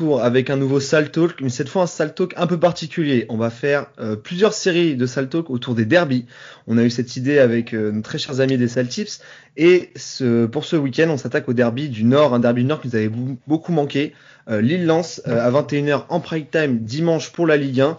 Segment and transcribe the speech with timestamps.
[0.00, 3.26] avec un nouveau Salt Talk, mais cette fois un Salt Talk un peu particulier.
[3.28, 6.26] On va faire euh, plusieurs séries de Salt Talk autour des derbies.
[6.66, 9.20] On a eu cette idée avec euh, nos très chers amis des Saltips.
[9.56, 9.90] Et
[10.52, 12.96] pour ce week-end, on s'attaque au derby du Nord, un derby du Nord qui nous
[12.96, 13.10] avait
[13.46, 14.14] beaucoup manqué.
[14.48, 17.98] Euh, Lille-Lens à 21h en prime time dimanche pour la Ligue 1.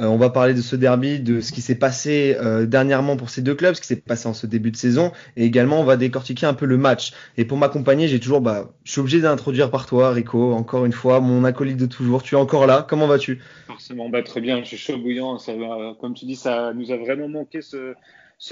[0.00, 3.28] Euh, on va parler de ce derby, de ce qui s'est passé euh, dernièrement pour
[3.28, 5.84] ces deux clubs, ce qui s'est passé en ce début de saison, et également on
[5.84, 7.12] va décortiquer un peu le match.
[7.36, 10.92] Et pour m'accompagner, j'ai toujours, bah, je suis obligé d'introduire par toi, Rico, encore une
[10.92, 12.22] fois, mon acolyte de toujours.
[12.22, 13.42] Tu es encore là Comment vas-tu?
[13.66, 14.60] Forcément, bah, très bien.
[14.60, 15.38] Je suis chaud bouillant.
[15.38, 15.52] Ça
[16.00, 17.94] comme tu dis, ça nous a vraiment manqué ce,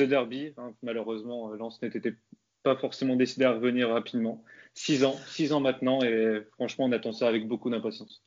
[0.03, 0.53] derby.
[0.59, 0.73] Hein.
[0.83, 2.15] Malheureusement, Lens n'était
[2.63, 4.45] pas forcément décidé à revenir rapidement.
[4.75, 8.23] Six ans, six ans maintenant, et franchement, on attend ça avec beaucoup d'impatience.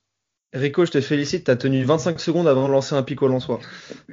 [0.53, 3.39] Rico, je te félicite, tu as tenu 25 secondes avant de lancer un pico en
[3.39, 3.59] soi.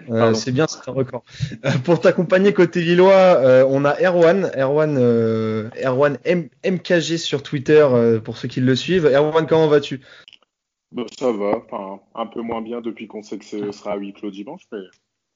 [0.08, 1.24] Euh, c'est bien, c'est un record.
[1.64, 6.18] Euh, pour t'accompagner côté Lillois, euh, on a Erwan, Erwan, euh, Erwan
[6.64, 7.86] MKG sur Twitter
[8.24, 9.06] pour ceux qui le suivent.
[9.06, 10.00] Erwan, comment vas-tu?
[10.92, 11.64] Bah, Ça va,
[12.14, 14.78] un peu moins bien depuis qu'on sait que ce sera à huis clos dimanche, mais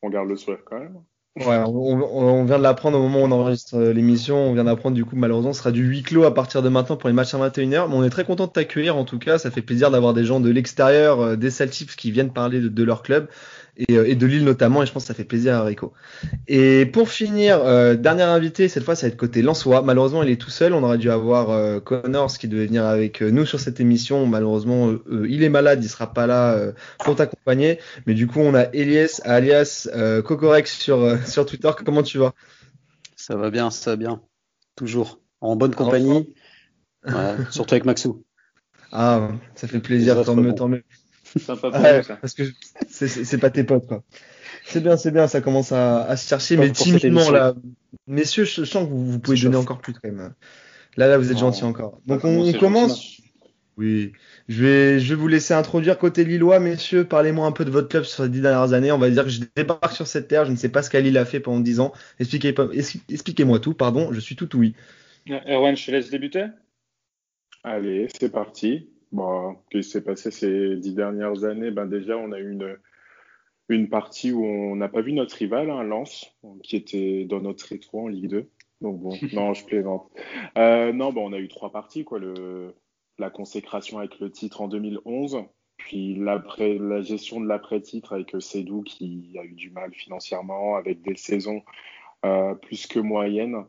[0.03, 1.03] on garde le soir quand même.
[1.34, 4.36] On, vient de l'apprendre au moment où on enregistre euh, l'émission.
[4.36, 6.97] On vient d'apprendre du coup, malheureusement, ce sera du huis clos à partir de maintenant
[6.97, 7.89] pour les matchs à 21h.
[7.89, 9.39] Mais on est très content de t'accueillir en tout cas.
[9.39, 12.84] Ça fait plaisir d'avoir des gens de l'extérieur, euh, des Celtics qui viennent parler de
[12.84, 13.28] leur club
[13.76, 15.92] et, euh, et, de Lille notamment, et je pense que ça fait plaisir à Rico.
[16.46, 19.82] Et pour finir, euh, dernier invité, cette fois ça va être côté Lançois.
[19.82, 20.74] Malheureusement, il est tout seul.
[20.74, 24.26] On aurait dû avoir euh, Connors qui devait venir avec euh, nous sur cette émission.
[24.26, 27.78] Malheureusement, il est malade, il sera pas là pour t'accompagner.
[28.06, 29.88] Mais du coup, on a Elias, alias
[30.24, 31.70] Cocorex sur, sur Twitter.
[31.84, 32.32] Comment tu vas?
[33.16, 34.20] Ça va bien, ça va bien.
[34.77, 36.34] Toujours en bonne compagnie,
[37.06, 38.24] ouais, surtout avec Maxou.
[38.92, 40.84] Ah, ça fait plaisir, tant mieux, tant mieux.
[41.38, 42.16] Sympa pour ouais, ça.
[42.16, 42.42] Parce que
[42.88, 44.02] c'est pas tes potes, quoi.
[44.64, 47.54] C'est bien, c'est bien, ça commence à, à se chercher, mais timidement, là.
[48.06, 50.34] Messieurs, je sens que vous, vous pouvez donner encore plus, quand même.
[50.96, 52.00] Là, là, vous êtes gentils encore.
[52.06, 53.18] Donc, on, on commence.
[53.78, 54.12] Oui,
[54.48, 57.04] je vais, je vais vous laisser introduire côté Lillois, messieurs.
[57.04, 58.92] Parlez-moi un peu de votre club sur ces dix dernières années.
[58.92, 60.44] On va dire que je débarque sur cette terre.
[60.44, 61.94] Je ne sais pas ce qu'Ali a fait pendant dix ans.
[62.20, 62.54] Expliquez,
[63.10, 64.12] expliquez-moi tout, pardon.
[64.12, 64.74] Je suis tout oui.
[65.48, 66.46] Erwan, je te laisse débuter.
[67.64, 68.90] Allez, c'est parti.
[69.12, 72.78] Bon, qu'est-ce qui s'est passé ces dix dernières années ben Déjà, on a eu une,
[73.68, 77.67] une partie où on n'a pas vu notre rival, hein, Lens, qui était dans notre
[77.67, 78.50] rétro en Ligue 2.
[78.80, 80.11] Donc bon, non, je plaisante.
[80.56, 82.18] Euh, non, bon, on a eu trois parties, quoi.
[82.18, 82.74] Le,
[83.18, 85.44] la consécration avec le titre en 2011,
[85.77, 86.42] puis la
[87.02, 91.62] gestion de l'après-titre avec Cédou qui a eu du mal financièrement, avec des saisons
[92.24, 93.64] euh, plus que moyennes,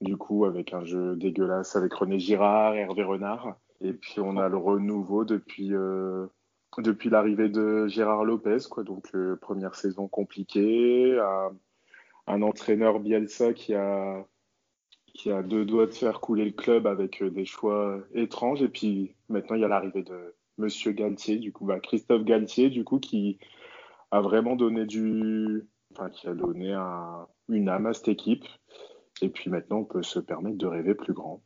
[0.00, 3.56] du coup, avec un jeu dégueulasse avec René Girard, Hervé Renard.
[3.80, 6.26] Et puis on a le renouveau depuis, euh,
[6.78, 8.84] depuis l'arrivée de Gérard Lopez, quoi.
[8.84, 11.18] Donc euh, première saison compliquée,
[12.26, 14.26] un, entraîneur Bielsa qui a
[15.14, 18.62] qui a deux doigts de faire couler le club avec euh, des choix étranges.
[18.62, 22.70] Et puis maintenant il y a l'arrivée de Monsieur Galtier, du coup, bah, Christophe Galtier,
[22.70, 23.38] du coup, qui
[24.10, 28.44] a vraiment donné du, enfin qui a donné un, une âme à cette équipe.
[29.22, 31.42] Et puis maintenant on peut se permettre de rêver plus grand.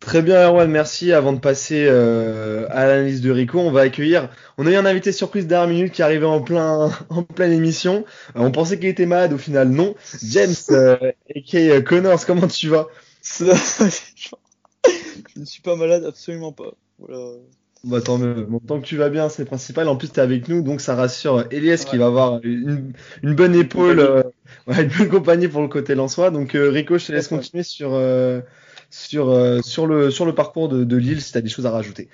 [0.00, 1.12] Très bien, Erwan, merci.
[1.12, 4.30] Avant de passer euh, à l'analyse de Rico, on va accueillir.
[4.56, 8.04] On a eu un invité surprise dernière minute qui arrivait en plein en pleine émission.
[8.36, 9.96] Euh, on pensait qu'il était malade, au final non.
[10.22, 10.96] James, euh,
[11.34, 11.80] a.k.a.
[11.82, 12.86] Connors, comment tu vas?
[13.38, 13.44] Je
[15.36, 16.72] ne suis pas malade, absolument pas.
[17.00, 17.32] Voilà.
[17.84, 18.44] Bah tant mieux.
[18.44, 19.88] Bon, tant que tu vas bien, c'est principal.
[19.88, 22.92] En plus, tu es avec nous, donc ça rassure Elias qui va avoir une,
[23.22, 24.22] une bonne épaule, euh,
[24.68, 26.30] ouais, une bonne compagnie pour le côté Lensois.
[26.30, 27.90] Donc Rico, je te laisse continuer sur
[28.90, 31.66] sur, euh, sur, le, sur le parcours de, de Lille si tu as des choses
[31.66, 32.08] à rajouter.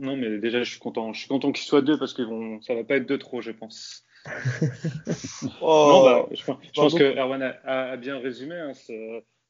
[0.00, 1.12] Non, mais déjà, je suis content.
[1.12, 3.40] Je suis content qu'ils soient deux parce que vont, ça va pas être deux trop,
[3.40, 4.04] je pense.
[5.60, 6.42] oh, non, bah, je,
[6.72, 8.56] pense que Erwan a, a, bien résumé.
[8.56, 8.72] Hein,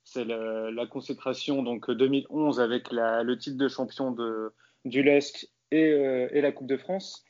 [0.05, 4.53] c'est la, la, consécration donc 2011 avec la, le titre de champion de,
[4.85, 7.25] du LESC et, euh, et la Coupe de France.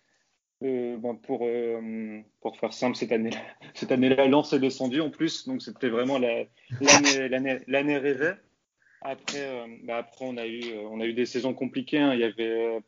[0.62, 3.40] Euh, bon, pour, euh, pour faire simple, cette année-là,
[3.74, 8.32] cette année-là, Lens est descendu en plus, donc c'était vraiment l'année rêvée.
[9.04, 11.98] Après, euh, bah après on, a eu, euh, on a eu des saisons compliquées.
[11.98, 12.14] Hein.
[12.14, 12.80] Il y avait, euh,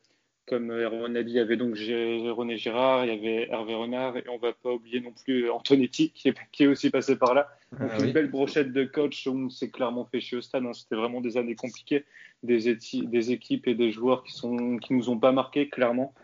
[0.46, 4.16] comme Erwan a dit, il y avait donc René Girard, il y avait Hervé Renard,
[4.16, 7.34] et on va pas oublier non plus Antonetti, qui est, qui est aussi passé par
[7.34, 7.48] là.
[7.78, 10.64] Ah donc, une belle brochette de coach où on s'est clairement fait chier au stade.
[10.64, 10.72] Hein.
[10.72, 12.06] C'était vraiment des années compliquées,
[12.42, 16.14] des, des, équipes et des joueurs qui sont qui nous ont pas marqué clairement.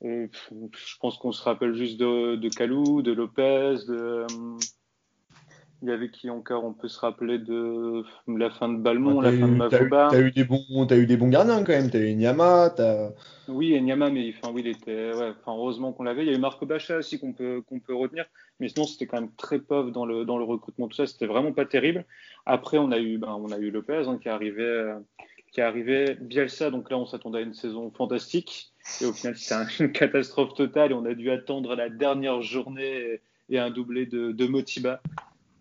[0.00, 4.26] je pense qu'on se rappelle juste de, de Calou, de Lopez, de
[5.82, 6.64] il y avait qui encore?
[6.64, 10.08] On peut se rappeler de la fin de Balmont, la fin de Mavouba.
[10.10, 11.90] T'as eu, des bons, as eu des bons gardiens quand même.
[11.90, 12.74] T'as eu Nyama.
[12.76, 13.12] As...
[13.48, 15.14] Oui, Enyama, mais enfin, oui, il était.
[15.14, 16.22] Ouais, enfin, heureusement qu'on l'avait.
[16.22, 18.26] Il y a eu Marco Bacha aussi qu'on peut, qu'on peut retenir.
[18.58, 20.88] Mais sinon, c'était quand même très pauvre dans le, dans le recrutement.
[20.88, 22.04] Tout ça, c'était vraiment pas terrible.
[22.44, 24.62] Après, on a eu, ben, on a eu Lopez hein, qui est arrivé.
[24.62, 24.98] Euh,
[25.50, 26.16] qui est arrivé.
[26.20, 28.72] Bielsa, donc là, on s'attendait à une saison fantastique.
[29.00, 30.90] Et au final, c'est une catastrophe totale.
[30.90, 35.00] Et on a dû attendre la dernière journée et un doublé de, de Motiba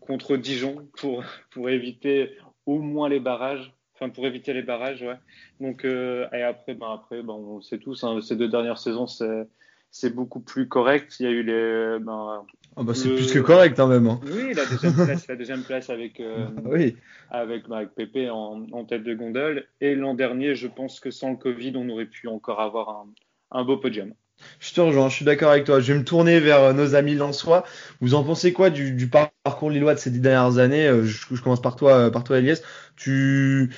[0.09, 2.31] contre Dijon pour, pour éviter
[2.65, 3.71] au moins les barrages.
[3.93, 5.17] Enfin, pour éviter les barrages, ouais.
[5.59, 9.05] Donc, euh, et après, ben après ben, on sait tous, hein, ces deux dernières saisons,
[9.05, 11.17] c'est beaucoup plus correct.
[11.19, 11.99] Il y a eu les.
[11.99, 12.43] Ben,
[12.75, 14.07] oh bah, c'est plus que correct, hein, même.
[14.07, 14.19] Hein.
[14.23, 16.95] Oui, la deuxième place, la deuxième place avec, euh, oui.
[17.29, 19.67] avec, bah, avec Pépé en, en, tête de gondole.
[19.79, 23.07] Et l'an dernier, je pense que sans le Covid, on aurait pu encore avoir un,
[23.51, 24.13] un beau podium.
[24.59, 25.79] Je te rejoins, je suis d'accord avec toi.
[25.79, 27.63] Je vais me tourner vers euh, nos amis lensois.
[28.01, 30.87] Vous en pensez quoi du, parcours lillois de ces dix dernières années?
[30.87, 32.61] Euh, je, commence par toi, euh, par toi, Elias.
[32.95, 33.73] Tu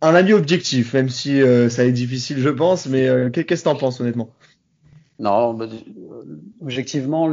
[0.00, 2.86] un avis objectif, même si ça est difficile, je pense.
[2.86, 4.30] Mais qu'est-ce que t'en penses, honnêtement?
[5.18, 5.66] Non, bah,
[6.62, 7.28] objectivement,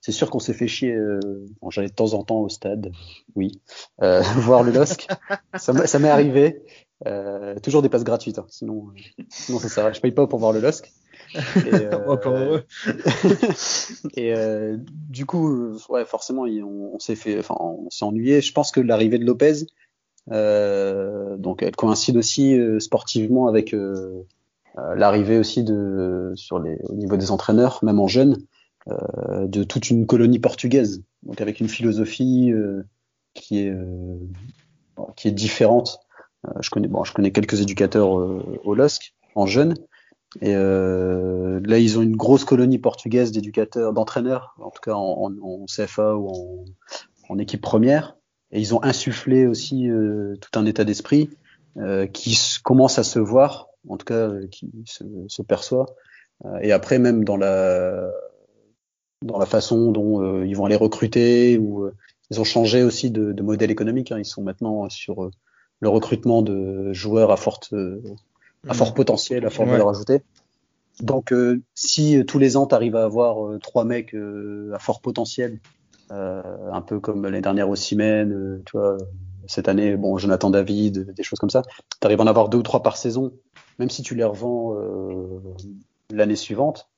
[0.00, 0.94] c'est sûr qu'on s'est fait chier.
[1.60, 2.92] Bon, J'allais de temps en temps au stade,
[3.34, 3.60] oui,
[3.98, 5.08] voir le LOSC.
[5.56, 6.62] ça m'est arrivé.
[7.06, 8.46] Euh, toujours des passes gratuites, hein.
[8.48, 8.88] sinon,
[9.28, 9.92] sinon ça sert.
[9.92, 10.92] Je paye pas pour voir le LOSC.
[11.34, 11.38] Et,
[12.26, 12.60] euh,
[14.16, 14.76] et euh,
[15.08, 18.40] du coup, ouais, forcément, on, on s'est fait, enfin, on s'est ennuyé.
[18.40, 19.66] Je pense que l'arrivée de Lopez,
[20.30, 23.74] euh, donc, elle coïncide aussi sportivement avec
[24.76, 28.36] l'arrivée aussi de sur les au niveau des entraîneurs, même en jeunes,
[28.86, 32.52] de toute une colonie portugaise, donc avec une philosophie
[33.34, 33.74] qui est
[35.16, 36.01] qui est différente euh,
[36.60, 39.74] je connais, bon, je connais quelques éducateurs euh, au LOSC en jeunes.
[40.40, 45.26] Et euh, là, ils ont une grosse colonie portugaise d'éducateurs, d'entraîneurs, en tout cas en,
[45.26, 46.64] en, en CFA ou en,
[47.28, 48.16] en, équipe première.
[48.50, 51.30] Et ils ont insufflé aussi euh, tout un état d'esprit
[51.76, 55.86] euh, qui commence à se voir, en tout cas qui se, se perçoit.
[56.62, 58.10] et après, même dans la
[59.22, 61.88] dans la façon dont ils vont aller recruter, ou
[62.30, 64.10] ils ont changé aussi de, de modèle économique.
[64.10, 64.18] Hein.
[64.18, 65.30] Ils sont maintenant sur
[65.82, 67.74] le recrutement de joueurs à forte
[68.68, 70.22] à fort potentiel, à forte valeur ajoutée.
[71.00, 74.78] Donc, euh, si tous les ans, tu arrives à avoir euh, trois mecs euh, à
[74.78, 75.60] fort potentiel,
[76.10, 78.98] un peu comme l'année dernière au Simen, tu vois,
[79.46, 82.58] cette année, bon, Jonathan David, des choses comme ça, tu arrives à en avoir deux
[82.58, 83.32] ou trois par saison,
[83.78, 84.76] même si tu les revends
[86.10, 86.90] l'année suivante,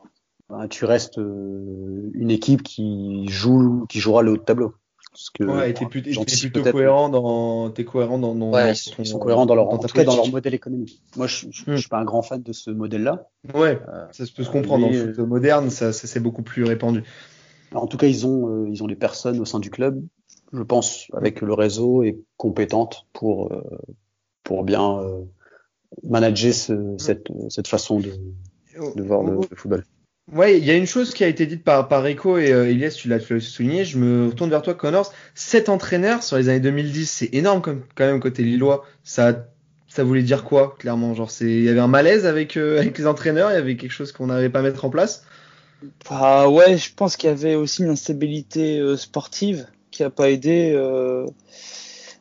[0.48, 4.74] ben, tu restes une équipe qui joue, qui jouera le haut de tableau.
[5.14, 9.20] Parce que, ouais, t'es plutôt, plutôt cohérent dans, t'es cohérent dans, dans, ouais, ils sont
[9.20, 11.00] cohérents dans leur, dans en tout cas dans leur modèle économique.
[11.14, 11.76] Moi, je, je, hmm.
[11.76, 13.28] je, suis pas un grand fan de ce modèle-là.
[13.54, 14.88] Ouais, euh, ça peut se comprendre.
[14.90, 17.04] Mais, dans le foot moderne, ça, ça c'est beaucoup plus répandu.
[17.74, 20.02] En tout cas, ils ont, euh, ils ont les personnes au sein du club,
[20.52, 23.62] je pense, avec le réseau et compétentes pour, euh,
[24.42, 25.20] pour bien euh,
[26.02, 28.10] manager ce, cette, cette façon de,
[28.96, 29.84] de voir le, le football.
[30.32, 32.70] Ouais, il y a une chose qui a été dite par, par Rico et euh,
[32.70, 35.12] Elias, tu l'as souligné, je me retourne vers toi, Connors.
[35.34, 38.86] Sept entraîneurs sur les années 2010, c'est énorme quand même côté Lillois.
[39.02, 39.46] Ça,
[39.86, 41.14] ça voulait dire quoi, clairement?
[41.14, 43.92] Genre, il y avait un malaise avec, euh, avec les entraîneurs, il y avait quelque
[43.92, 45.26] chose qu'on n'arrivait pas à mettre en place?
[46.08, 50.30] Ah ouais, je pense qu'il y avait aussi une instabilité euh, sportive qui a pas
[50.30, 50.74] aidé.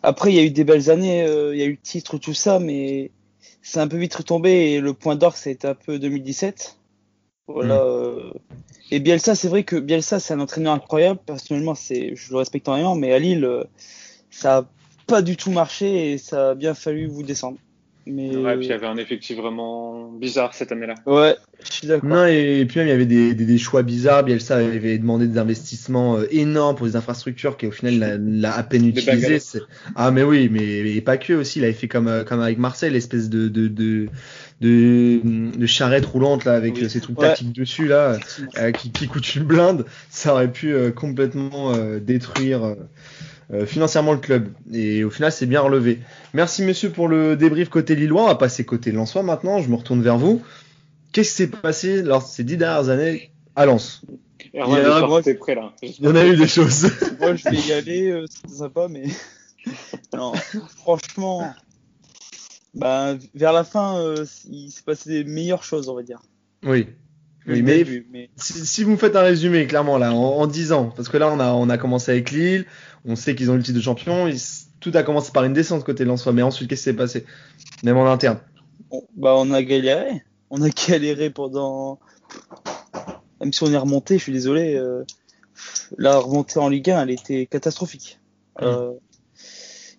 [0.04, 2.34] Après, il y a eu des belles années, il y a eu le titre, tout
[2.34, 3.12] ça, mais
[3.62, 6.78] c'est un peu vite retombé et le point d'orgue, ça a été un peu 2017
[7.48, 7.84] voilà.
[7.84, 8.34] Mmh.
[8.92, 11.20] Et Bielsa, c'est vrai que Bielsa, c'est un entraîneur incroyable.
[11.26, 13.64] Personnellement, c'est, je le respecte énormément, mais à Lille, euh,
[14.30, 14.66] ça a
[15.08, 17.58] pas du tout marché et ça a bien fallu vous descendre.
[18.06, 18.36] Mais...
[18.36, 20.96] Ouais, puis il y avait un effectif vraiment bizarre cette année-là.
[21.06, 22.10] Ouais, je suis d'accord.
[22.10, 24.24] Non, et, puis même, il y avait des, des, des, choix bizarres.
[24.24, 28.64] Bielsa avait demandé des investissements euh, énormes pour des infrastructures qui, au final, l'a à
[28.64, 29.40] peine utilisé.
[29.96, 31.60] Ah, mais oui, mais, mais, pas que aussi.
[31.60, 34.10] Il avait fait comme, euh, comme avec Marseille, l'espèce de, de, de,
[34.64, 35.22] de,
[35.58, 36.90] de charrette roulante là avec oui.
[36.90, 37.28] ces trucs ouais.
[37.28, 38.18] tactiques dessus là
[38.58, 41.74] euh, qui, qui coûtent une blinde ça aurait pu euh, complètement
[43.52, 44.50] euh, financièrement le club.
[44.72, 46.00] Et au final c'est bien relevé.
[46.34, 48.24] Merci monsieur pour le débrief côté lillois.
[48.24, 49.60] On va passer côté lensois maintenant.
[49.62, 50.42] Je me retourne vers vous.
[51.12, 54.02] Qu'est-ce qui s'est passé lors de ces dix dernières années à Lens?
[54.54, 55.74] Il y, a, moi, prêt, là.
[55.82, 56.84] il y en a eu des choses.
[57.20, 59.06] Moi je vais y aller c'était sympa mais
[60.14, 60.34] non
[60.78, 61.54] franchement
[62.74, 66.22] bah, vers la fin, euh, il s'est passé des meilleures choses, on va dire.
[66.64, 66.88] Oui.
[67.48, 68.30] Oui, mais, vu, mais...
[68.38, 71.18] Si, si, vous me faites un résumé, clairement, là, en, en 10 ans, parce que
[71.18, 72.66] là, on a, on a commencé avec Lille,
[73.06, 74.40] on sait qu'ils ont eu le titre de champion, ils,
[74.84, 77.26] tout a commencé par une descente côté de Lensois, mais ensuite, qu'est-ce qui s'est passé?
[77.84, 78.40] Même en interne
[78.90, 80.24] bon, Bah, on a galéré.
[80.50, 82.00] On a galéré pendant.
[83.40, 85.04] Même si on est remonté, je suis désolé, euh,
[85.98, 88.20] la remontée en Ligue 1, elle était catastrophique.
[88.60, 88.66] Mmh.
[88.66, 88.92] Euh,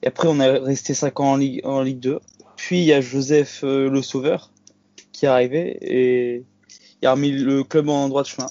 [0.02, 2.20] et après, on est resté 5 ans en Ligue, en Ligue 2.
[2.56, 4.50] Puis il y a Joseph euh, Le Sauveur
[5.12, 6.44] qui est arrivé et
[7.02, 8.48] il a remis le club en droit de chemin.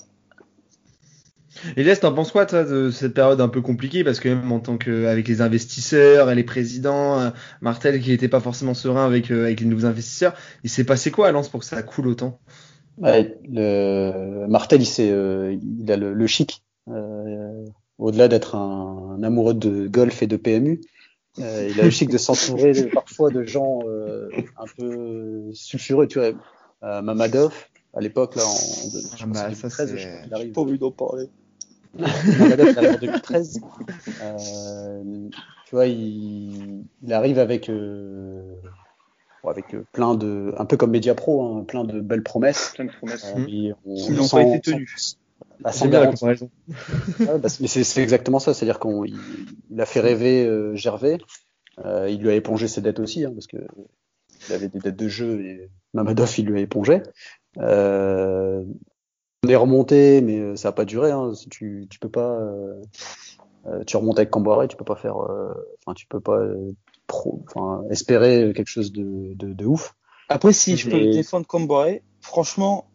[1.78, 4.04] Et Lès, t'en penses quoi, toi, de cette période un peu compliquée?
[4.04, 7.30] Parce que même en tant que, avec les investisseurs et les présidents, euh,
[7.62, 10.34] Martel qui n'était pas forcément serein avec, euh, avec les nouveaux investisseurs,
[10.64, 12.40] il s'est passé quoi à Lens pour que ça coule autant?
[12.98, 14.46] Ouais, le...
[14.48, 16.64] Martel, il, euh, il a le, le chic.
[16.90, 17.66] Euh,
[17.98, 20.82] au-delà d'être un, un, amoureux de golf et de PMU,
[21.40, 23.80] euh, il a le chic de s'entourer parfois de gens
[24.58, 26.08] un peu sulfureux.
[26.08, 27.54] Tu vois, Mamadov,
[27.94, 28.56] à l'époque, là, en,
[29.22, 29.96] ah bah, 2013,
[30.26, 30.52] il arrive.
[30.52, 31.30] Pas envie d'en parler.
[32.00, 33.62] en 2013.
[34.22, 35.30] Euh,
[35.68, 38.56] tu vois, il, il arrive avec, euh,
[39.50, 42.72] avec plein de, un peu comme Mediapro, hein, plein de belles promesses.
[42.76, 43.26] Plein de promesses.
[43.36, 44.96] Euh, on, n'ont pas été tenues.
[45.60, 46.50] Bah, c'est bien la comparaison.
[47.20, 49.18] ouais, bah, mais c'est exactement ça, c'est-à-dire qu'on il,
[49.70, 51.18] il, a fait rêver euh, Gervais.
[51.86, 53.58] Euh, il lui a épongé ses dettes aussi, hein, parce que
[54.48, 57.02] il avait des dettes de jeu et Mamadov il lui a épongé.
[57.60, 58.64] Euh,
[59.44, 61.12] on est remonté, mais euh, ça n'a pas duré.
[61.12, 61.34] Hein.
[61.50, 62.40] Tu, tu peux pas.
[62.40, 65.18] Euh, tu remontes avec Camboire, tu peux pas faire.
[65.18, 66.42] Enfin, tu peux pas
[67.08, 67.44] pro,
[67.90, 69.96] espérer quelque chose de, de, de ouf.
[70.30, 71.90] Après, si je peux défendre Camboire,
[72.22, 72.88] franchement,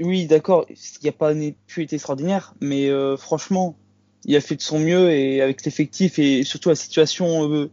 [0.00, 1.32] oui, d'accord, il n'y a pas
[1.66, 3.76] pu être extraordinaire, mais euh, franchement,
[4.24, 7.70] il a fait de son mieux et avec l'effectif et surtout la situation euh,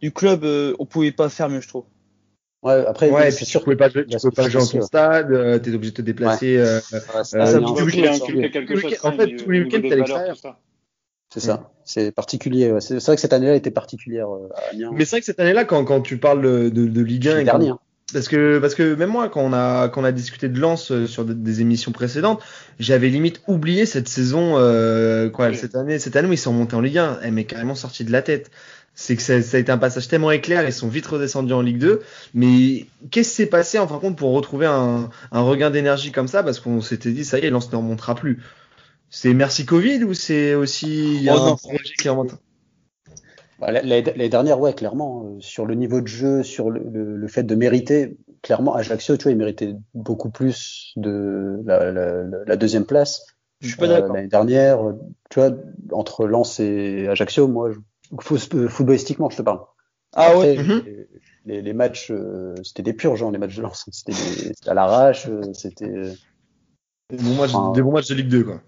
[0.00, 1.84] du club, euh, on pouvait pas faire mieux, je trouve.
[2.62, 3.60] Ouais, après, ouais, c'est sûr.
[3.60, 6.02] Tu pouvais pas tu pouvais pas jouer en ton stade, euh, t'es obligé de te
[6.02, 6.56] déplacer.
[6.56, 8.96] Euh, ouais, euh, ça, tout week quelque chose.
[9.02, 10.36] En fait, tous les week-ends, t'es à l'extérieur.
[11.32, 12.70] C'est ça, c'est particulier.
[12.70, 12.80] Ouais.
[12.80, 14.90] C'est vrai que cette année-là était particulière à Amiens.
[14.92, 17.44] Mais c'est vrai que cette année-là, quand, quand tu parles de, de Ligue 1 et
[17.44, 17.68] dernier.
[17.70, 17.80] Quand,
[18.12, 20.92] parce que parce que même moi, quand on a quand on a discuté de Lens
[21.06, 22.40] sur des, des émissions précédentes,
[22.78, 25.56] j'avais limite oublié cette saison, euh, quoi, oui.
[25.56, 27.18] cette année, cette année où ils sont remontés en Ligue 1.
[27.22, 28.50] Elle m'est carrément sortie de la tête
[28.98, 31.60] c'est que ça, ça, a été un passage tellement éclair, ils sont vite redescendus en
[31.60, 32.00] Ligue 2.
[32.32, 36.12] Mais qu'est-ce qui s'est passé en fin de compte pour retrouver un, un regain d'énergie
[36.12, 36.42] comme ça?
[36.42, 38.42] Parce qu'on s'était dit, ça y est, Lens ne remontera plus.
[39.10, 42.36] C'est merci Covid ou c'est aussi y a oh, un projet qui remonte?
[43.60, 47.28] Bah, les, dernières, ouais, clairement, euh, sur le niveau de jeu, sur le, le, le,
[47.28, 52.56] fait de mériter, clairement, Ajaccio, tu vois, il méritait beaucoup plus de la, la, la
[52.56, 53.26] deuxième place.
[53.60, 54.14] Je suis pas d'accord.
[54.14, 54.78] L'année dernière,
[55.30, 55.50] tu vois,
[55.92, 57.78] entre Lens et Ajaccio, moi, je
[58.20, 59.60] footballistiquement, je te parle.
[60.14, 60.82] Ah Après, ouais.
[60.84, 61.06] Les,
[61.46, 63.88] les, les matchs, euh, c'était des purges, hein, les matchs de lance.
[63.92, 64.14] C'était
[64.66, 66.14] à l'arrache, euh, c'était.
[67.10, 68.62] Des bons, matchs, enfin, des bons matchs de Ligue 2, quoi.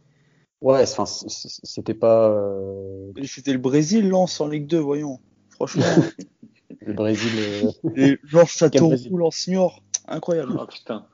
[0.61, 2.31] Ouais, enfin, c'était pas.
[2.31, 3.13] Euh...
[3.25, 5.21] C'était le Brésil, lance en Ligue 2, voyons.
[5.51, 5.85] Franchement.
[6.81, 7.31] le Brésil.
[7.37, 7.91] Euh...
[7.97, 9.83] Et Georges Châteauroux, en senior?
[10.09, 10.59] Incroyable.
[10.59, 11.07] Oh putain.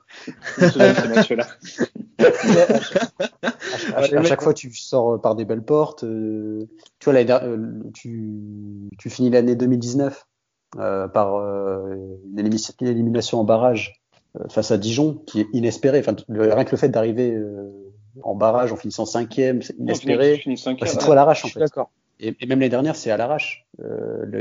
[0.57, 1.47] là
[3.93, 6.03] à, à, à, chaque fois, tu sors par des belles portes.
[6.03, 6.67] Euh,
[6.99, 10.25] tu vois, euh, tu, tu finis l'année 2019
[10.77, 11.95] euh, par euh,
[12.37, 14.01] une élimination en barrage
[14.37, 15.99] euh, face à Dijon, qui est inespéré.
[15.99, 17.37] Enfin, le, rien que le fait d'arriver
[18.23, 20.43] en barrage en finissant cinquième, c'est inespéré.
[20.45, 20.53] Bah,
[20.85, 21.59] c'est tout à l'arrache, en fait.
[21.59, 21.91] D'accord.
[22.19, 23.65] Et, et, même les dernières, c'est à l'arrache.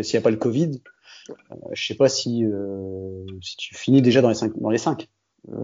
[0.03, 0.81] S'il n'y a pas le Covid,
[1.73, 2.45] je sais pas si,
[3.41, 5.09] si tu finis déjà dans les cinq, dans les cinq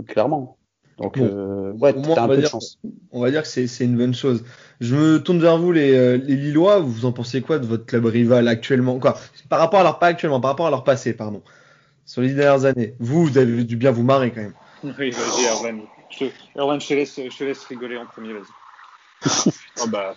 [0.07, 0.57] clairement.
[1.01, 2.79] Donc, bon, euh, ouais, t'as un peu dire, de chance.
[3.11, 4.45] On va dire que c'est une bonne chose.
[4.81, 6.79] Je me tourne vers vous, les, euh, les Lillois.
[6.79, 8.99] Vous en pensez quoi de votre club rival actuellement?
[8.99, 11.43] Quoi Par rapport à leur pas actuellement, par rapport à leur passé, pardon.
[12.05, 12.97] Sur les dix dernières années.
[12.99, 14.55] Vous, vous avez dû bien vous marrer quand même.
[14.99, 15.83] Oui, vas-y, Erwan.
[16.11, 16.27] Je,
[16.57, 19.51] Erwan, je te laisse, je te laisse rigoler en premier, vas-y.
[19.83, 20.15] oh bah,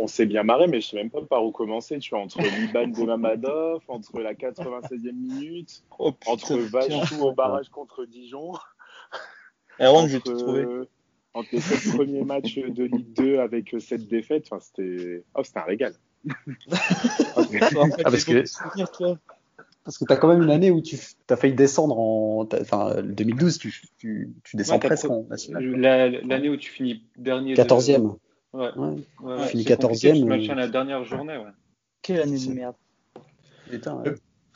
[0.00, 1.98] on s'est bien marré, mais je sais même pas par où commencer.
[1.98, 7.32] Tu vois, entre Liban de Mamadov, entre la 96e minute, oh, putain, entre Vachou au
[7.32, 8.52] barrage contre Dijon.
[9.78, 10.66] Aaron, je vais te trouver.
[11.32, 15.62] Entre les sept premiers matchs de Ligue 2 avec cette défaite, enfin, c'était oh, un
[15.62, 15.94] régal.
[16.72, 17.42] ah,
[18.02, 19.18] parce que toi.
[19.84, 20.96] Parce que tu as quand même une année où tu
[21.28, 22.46] as failli descendre en.
[22.60, 25.64] Enfin, 2012, tu, tu, tu descends ouais, presque en national.
[26.24, 27.54] L'année où tu finis dernier.
[27.54, 28.02] 14e.
[28.02, 28.08] De...
[28.52, 28.70] Ouais.
[28.76, 29.46] ouais.
[29.46, 30.18] finis 14e.
[30.18, 31.52] Tu machin la dernière journée, ouais.
[32.02, 32.74] Quelle année de merde.
[33.70, 34.14] Putain, ouais.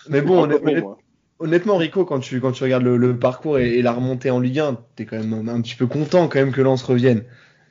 [0.08, 0.96] Mais bon, on est, bon,
[1.38, 4.40] honnêtement, Rico, quand tu, quand tu regardes le, le parcours et, et, la remontée en
[4.40, 7.24] Ligue 1, t'es quand même un, un, petit peu content quand même que Lens revienne.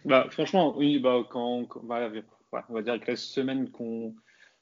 [0.06, 2.10] Bah, franchement, oui, bah, quand, quand bah,
[2.70, 4.14] on va dire que la semaine qu'on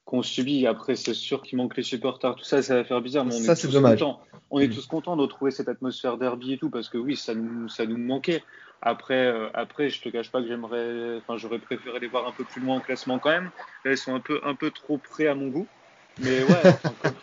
[0.04, 3.24] qu'on subit, après, c'est sûr qu'il manque les supporters, tout ça, ça va faire bizarre,
[3.24, 4.00] mais on ça, est tous dommage.
[4.00, 4.20] contents.
[4.50, 4.74] On est mmh.
[4.74, 7.86] tous contents de retrouver cette atmosphère derby et tout, parce que oui, ça nous, ça
[7.86, 8.44] nous manquait.
[8.82, 12.32] Après, euh, après, je te cache pas que j'aimerais, enfin, j'aurais préféré les voir un
[12.32, 13.52] peu plus loin en classement quand même.
[13.86, 15.68] Là, ils sont un peu, un peu trop près à mon goût.
[16.20, 16.62] Mais ouais.
[16.66, 17.14] Enfin,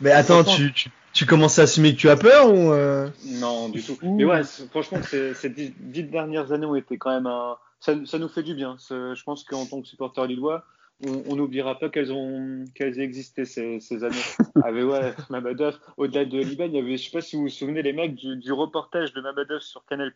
[0.00, 3.08] mais attends, tu, tu, tu commences à assumer que tu as peur ou euh...
[3.24, 3.96] Non, du tout.
[4.02, 4.16] Ouh.
[4.16, 7.56] Mais ouais, franchement, ces dix, dix, dernières années ont été quand même un.
[7.80, 8.76] Ça, ça nous fait du bien.
[8.78, 10.64] Je pense qu'en tant que supporter lillois,
[11.04, 14.16] on n'oubliera pas qu'elles ont qu'elles existé ces, ces années.
[14.64, 17.48] Avec ouais, Mamadov, au-delà de Liban, il y avait, je sais pas si vous vous
[17.48, 20.12] souvenez les mecs du, du reportage de Mamadov sur Canal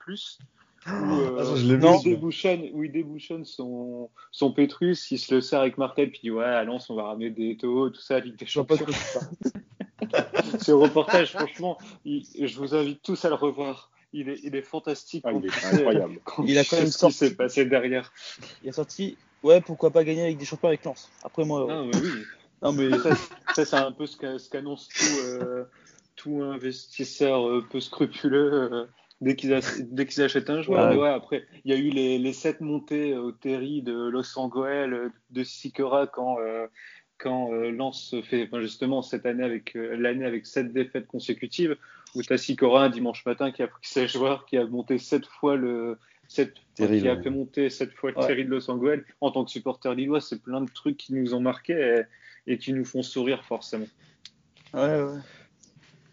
[0.87, 6.27] où, ah, il débouchonne, son, son Pétrus, il se le sert avec Martel, puis il
[6.27, 8.77] dit Ouais, à Lens, on va ramener des taux, tout ça, Ligue des Champions.
[10.61, 13.91] Ce reportage, franchement, je vous invite tous à le revoir.
[14.13, 15.25] Il est, il est fantastique.
[15.27, 16.21] Ah, il est incroyable.
[16.45, 17.17] il a quand même sorti.
[17.17, 18.13] Ce qui s'est passé derrière.
[18.63, 21.67] Il a sorti Ouais, pourquoi pas gagner avec des champions avec Lens Après, moi.
[21.69, 22.11] Non, mais oui.
[22.63, 22.89] Non, mais
[23.55, 25.65] ça, c'est un peu ce qu'annonce tout, euh,
[26.17, 28.89] tout investisseur euh, peu scrupuleux.
[29.25, 30.97] Euh, dès qu'ils achètent un joueur.
[30.97, 31.09] Ouais.
[31.09, 35.45] après, il y a eu les, les sept montées au Terry de Los Angeles, de
[35.45, 36.67] Sikora quand, euh,
[37.19, 41.77] quand euh, Lens fait justement cette année avec l'année avec sept défaites consécutives,
[42.15, 44.99] où tu as Sikora un dimanche matin qui a pris 16 joueurs, qui a monté
[44.99, 45.97] sept fois le,
[46.29, 49.01] cette, qui a fait monter cette fois le Terry de Los Angeles.
[49.23, 52.03] En tant que supporter lillois, c'est plein de trucs qui nous ont marqués
[52.47, 53.89] et, qui nous font sourire forcément.
[54.75, 55.19] Ouais, ouais.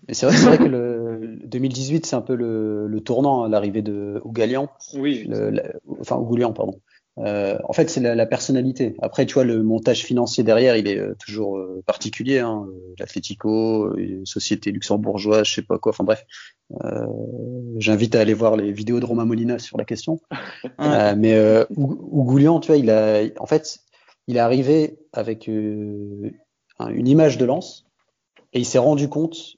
[0.07, 4.21] Mais c'est vrai, vrai, que le 2018, c'est un peu le, le tournant, l'arrivée de
[4.23, 4.69] Ougalian.
[4.95, 5.25] Oui.
[5.27, 5.61] Le,
[5.99, 6.79] enfin, Ougoulian, pardon.
[7.19, 8.95] Euh, en fait, c'est la, la, personnalité.
[9.01, 12.39] Après, tu vois, le montage financier derrière, il est euh, toujours euh, particulier.
[12.39, 12.65] Hein.
[12.97, 15.91] L'Atlético, société luxembourgeoise, je sais pas quoi.
[15.91, 16.25] Enfin bref,
[17.77, 20.19] j'invite à aller voir les vidéos de Romain Molina sur la question.
[20.79, 23.79] mais euh, Ougoulian, tu vois, il a, en fait,
[24.27, 26.33] il est arrivé avec une
[26.79, 27.85] image de lance
[28.53, 29.57] et il s'est rendu compte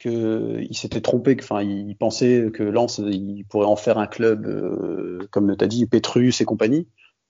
[0.00, 5.26] qu'il s'était trompé, enfin, il pensait que Lens, il pourrait en faire un club, euh,
[5.30, 6.86] comme tu as dit, Petrus et compagnie,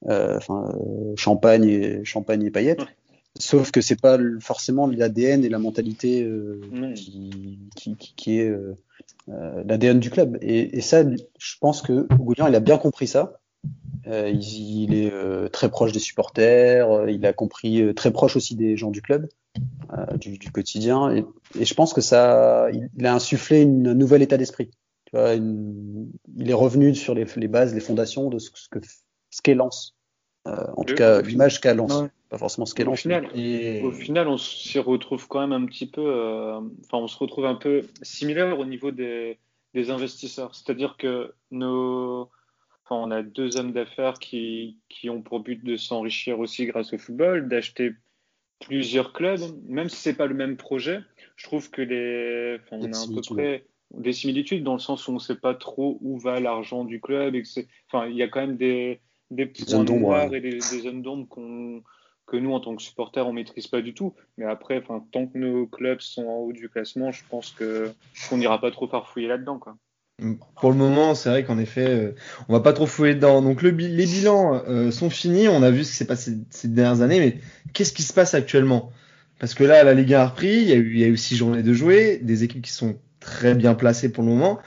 [0.08, 0.72] euh, enfin,
[1.16, 2.87] Champagne et, Champagne et paillettes.
[3.38, 6.60] Sauf que c'est pas forcément l'ADN et la mentalité euh,
[6.94, 8.75] qui, qui, qui, est euh,
[9.28, 10.38] euh, l'ADN du club.
[10.40, 13.40] Et, et, ça, je pense que Goulian, il a bien compris ça.
[14.09, 18.77] Euh, il, il, est très proche des supporters, il a compris très proche aussi des
[18.77, 19.29] gens du club.
[19.92, 21.11] Euh, du, du, quotidien.
[21.11, 21.25] Et,
[21.59, 24.71] et, je pense que ça, il, il a insufflé une nouvel état d'esprit.
[25.14, 26.11] il
[26.47, 28.79] est revenu sur les, les, bases, les fondations de ce, ce que
[29.31, 29.97] ce qu'est Lens.
[30.47, 32.09] Euh, en tout cas, l'image qu'a Lens, ouais.
[32.29, 32.94] pas forcément ce qu'est Lens.
[32.94, 33.83] Au final, et...
[33.83, 36.05] au final, on s'y retrouve quand même un petit peu.
[36.05, 39.38] Euh, enfin, on se retrouve un peu similaire au niveau des,
[39.75, 40.55] des investisseurs.
[40.55, 42.31] C'est-à-dire que nos
[42.96, 46.98] on a deux hommes d'affaires qui, qui, ont pour but de s'enrichir aussi grâce au
[46.98, 47.92] football, d'acheter
[48.61, 51.01] plusieurs clubs, même si c'est pas le même projet,
[51.37, 55.07] je trouve que les, enfin, on a à peu près des similitudes dans le sens
[55.07, 58.07] où on ne sait pas trop où va l'argent du club et que c'est, enfin,
[58.07, 61.83] il y a quand même des, des points noirs et des, des zones d'ombre qu'on,
[62.29, 64.14] que nous, en tant que supporters, on maîtrise pas du tout.
[64.37, 67.90] Mais après, tant que nos clubs sont en haut du classement, je pense que
[68.29, 69.77] qu'on n'ira pas trop farfouiller là-dedans, quoi.
[70.61, 72.14] Pour le moment, c'est vrai qu'en effet, euh,
[72.48, 73.40] on va pas trop fouiller dedans.
[73.40, 75.48] Donc le, les bilans euh, sont finis.
[75.48, 77.38] On a vu ce qui s'est passé ces dernières années, mais
[77.72, 78.90] qu'est-ce qui se passe actuellement?
[79.38, 80.48] Parce que là, la Ligue 1 a repris.
[80.48, 82.72] Il y a eu, il y a eu six journées de jouer, des équipes qui
[82.72, 84.59] sont très bien placées pour le moment.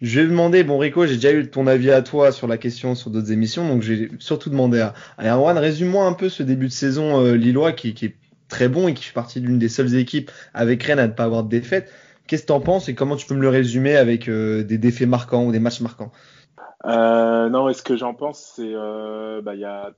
[0.00, 2.94] Je vais demander, bon Rico, j'ai déjà eu ton avis à toi sur la question
[2.94, 6.68] sur d'autres émissions, donc j'ai surtout demandé à, à Erwan, résume-moi un peu ce début
[6.68, 8.16] de saison euh, lillois qui, qui est
[8.48, 11.24] très bon et qui fait partie d'une des seules équipes avec Rennes à ne pas
[11.24, 11.92] avoir de défaite.
[12.30, 14.78] Qu'est-ce que tu en penses et comment tu peux me le résumer avec euh, des
[14.78, 16.12] défaits marquants ou des matchs marquants?
[16.84, 19.90] Euh, Non, et ce que j'en pense, c'est euh, bah, il y a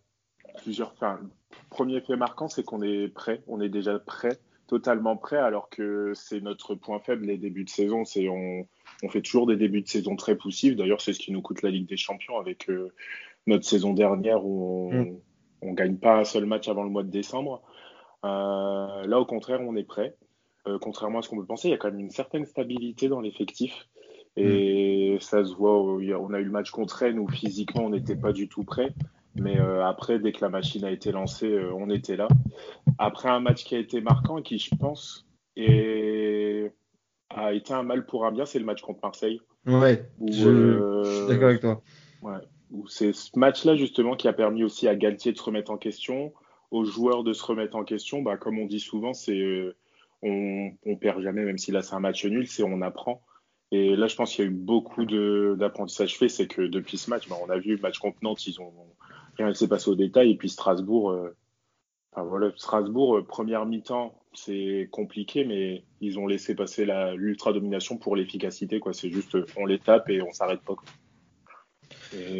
[0.62, 0.92] plusieurs.
[0.92, 1.20] Enfin,
[1.68, 6.12] premier fait marquant, c'est qu'on est prêt, on est déjà prêt, totalement prêt, alors que
[6.14, 8.06] c'est notre point faible les débuts de saison.
[8.06, 8.66] C'est on,
[9.02, 10.74] on, fait toujours des débuts de saison très poussifs.
[10.74, 12.66] D'ailleurs, c'est ce qui nous coûte la Ligue des Champions avec
[13.46, 15.16] notre saison dernière où on, mm.
[15.60, 17.60] on gagne pas un seul match avant le mois de décembre.
[18.24, 20.16] Euh, là, au contraire, on est prêt.
[20.68, 23.08] Euh, contrairement à ce qu'on peut penser, il y a quand même une certaine stabilité
[23.08, 23.88] dans l'effectif.
[24.36, 25.20] Et mm.
[25.20, 28.32] ça se voit, on a eu le match contre Rennes où physiquement on n'était pas
[28.32, 28.94] du tout prêt.
[29.34, 32.28] Mais euh, après, dès que la machine a été lancée, euh, on était là.
[32.98, 36.72] Après un match qui a été marquant et qui, je pense, est...
[37.30, 39.40] a été un mal pour un bien, c'est le match contre Marseille.
[39.66, 41.82] Ouais, où, je, euh, je suis d'accord avec toi.
[42.20, 42.38] Ouais,
[42.88, 46.32] c'est ce match-là justement qui a permis aussi à Galtier de se remettre en question,
[46.70, 48.22] aux joueurs de se remettre en question.
[48.22, 49.74] Bah, comme on dit souvent, c'est
[50.22, 53.22] on, perd jamais, même si là c'est un match nul, c'est on apprend.
[53.70, 56.28] Et là, je pense qu'il y a eu beaucoup d'apprentissage fait.
[56.28, 58.72] C'est que depuis ce match, bah, on a vu le match contre ils ont
[59.38, 60.30] rien ne s'est passé au détail.
[60.30, 66.86] Et puis Strasbourg, euh, Strasbourg, euh, première mi-temps, c'est compliqué, mais ils ont laissé passer
[67.16, 68.80] l'ultra domination pour l'efficacité.
[68.92, 70.76] C'est juste, on les tape et on s'arrête pas.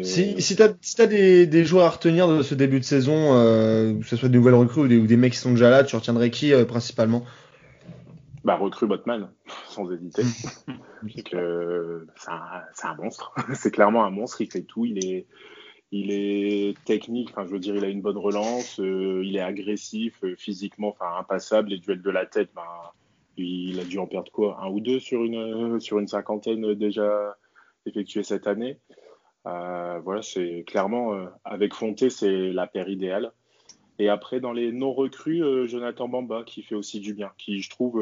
[0.03, 4.15] Si, tu as, des, joueurs à retenir de ce début de saison, euh, que ce
[4.15, 6.65] soit des nouvelles recrues ou des, mecs qui sont déjà là, tu retiendrais qui euh,
[6.65, 7.23] principalement?
[8.43, 9.31] Bah, recrue Botman,
[9.67, 10.23] sans hésiter.
[11.15, 11.35] c'est
[12.27, 13.33] un, un, monstre.
[13.53, 14.41] c'est clairement un monstre.
[14.41, 14.85] Il fait tout.
[14.85, 15.25] Il est,
[15.91, 17.29] il est technique.
[17.31, 18.79] Enfin, je veux dire, il a une bonne relance.
[18.79, 21.69] Euh, il est agressif, euh, physiquement, enfin, impassable.
[21.69, 22.61] Les duels de la tête, ben,
[23.37, 24.59] il a dû en perdre quoi?
[24.61, 27.37] Un ou deux sur une, sur une cinquantaine déjà
[27.85, 28.77] effectués cette année.
[29.45, 33.31] voilà, c'est clairement avec Fonté, c'est la paire idéale.
[33.99, 37.69] Et après, dans les non recrues, Jonathan Bamba qui fait aussi du bien, qui je
[37.69, 38.01] trouve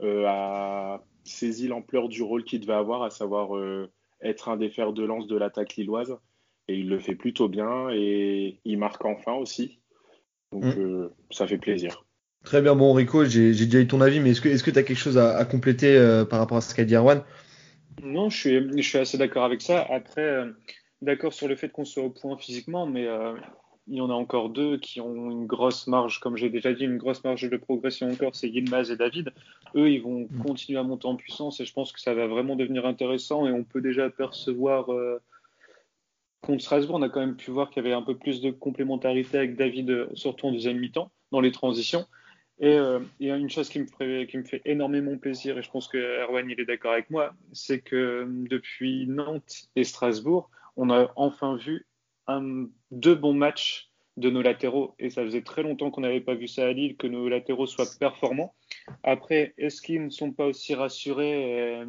[0.00, 3.50] a saisi l'ampleur du rôle qu'il devait avoir, à savoir
[4.20, 6.16] être un des fers de lance de l'attaque lilloise.
[6.68, 9.80] Et il le fait plutôt bien et il marque enfin aussi.
[10.52, 10.78] Donc mm.
[10.78, 12.04] euh, ça fait plaisir.
[12.44, 14.96] Très bien, bon Rico, j'ai déjà eu ton avis, mais est-ce que tu as quelque
[14.96, 17.22] chose à, compléter euh, par rapport à ce qu'a dit Erwan?
[18.02, 19.84] Non, je suis, je suis assez d'accord avec ça.
[19.90, 20.52] Après, euh,
[21.02, 23.06] d'accord sur le fait qu'on soit au point physiquement, mais
[23.88, 26.84] il y en a encore deux qui ont une grosse marge, comme j'ai déjà dit,
[26.84, 29.32] une grosse marge de progression encore, c'est Yilmaz et David.
[29.74, 30.42] Eux, ils vont mm.
[30.44, 33.52] continuer à monter en puissance et je pense que ça va vraiment devenir intéressant et
[33.52, 34.88] on peut déjà percevoir
[36.42, 38.50] contre Strasbourg, on a quand même pu voir qu'il y avait un peu plus de
[38.50, 42.06] complémentarité avec David, euh, surtout en deuxième mi-temps, dans les transitions.
[42.60, 45.58] Et euh, il y a une chose qui me, fait, qui me fait énormément plaisir,
[45.58, 49.68] et je pense que Erwan il est d'accord avec moi, c'est que euh, depuis Nantes
[49.76, 51.86] et Strasbourg, on a enfin vu
[52.28, 54.94] un, deux bons matchs de nos latéraux.
[54.98, 57.66] Et ça faisait très longtemps qu'on n'avait pas vu ça à Lille, que nos latéraux
[57.66, 58.54] soient performants.
[59.02, 61.84] Après, est-ce qu'ils ne sont pas aussi rassurés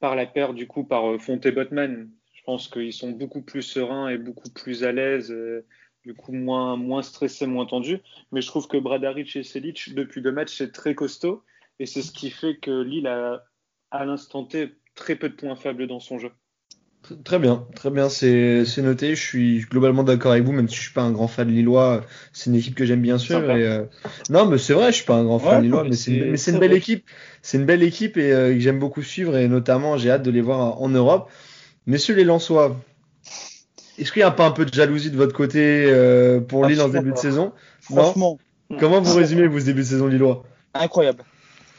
[0.00, 2.10] par la paire, du coup, par Fonte-Botman
[2.46, 5.66] je pense qu'ils sont beaucoup plus sereins et beaucoup plus à l'aise, euh,
[6.04, 7.98] du coup moins, moins stressés, moins tendus.
[8.30, 11.42] Mais je trouve que Bradaric et Selic, depuis deux matchs, c'est très costaud.
[11.80, 13.44] Et c'est ce qui fait que Lille a,
[13.90, 16.30] à l'instant T, très peu de points faibles dans son jeu.
[17.24, 19.14] Très bien, très bien, c'est noté.
[19.14, 22.02] Je suis globalement d'accord avec vous, même si je suis pas un grand fan lillois.
[22.32, 23.38] C'est une équipe que j'aime bien sûr.
[23.38, 23.84] Euh,
[24.30, 26.72] non, mais c'est vrai, je suis pas un grand fan lillois, mais c'est une, belle
[26.72, 27.04] équipe.
[27.42, 30.30] C'est une belle équipe et euh, que j'aime beaucoup suivre et notamment j'ai hâte de
[30.30, 31.30] les voir en Europe.
[31.86, 32.76] Messieurs les Lensois,
[33.98, 36.80] est-ce qu'il n'y a pas un peu de jalousie de votre côté euh, pour Lille
[36.80, 37.52] en début de saison?
[37.80, 38.38] Franchement.
[38.80, 40.42] Comment vous résumez vos débuts de saison lillois?
[40.74, 41.22] Incroyable.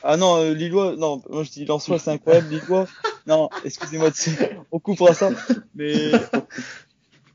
[0.04, 2.48] Ah non, Lillois, non, moi je dis Lensois, c'est incroyable.
[2.50, 2.88] Lillois,
[3.28, 4.12] non, excusez-moi,
[4.72, 5.30] on coupera ça.
[5.76, 6.12] Mais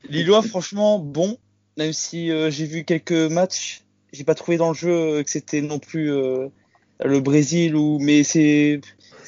[0.08, 1.38] Lillois, franchement, bon,
[1.76, 5.62] même si euh, j'ai vu quelques matchs, j'ai pas trouvé dans le jeu que c'était
[5.62, 8.80] non plus le Brésil ou, mais c'est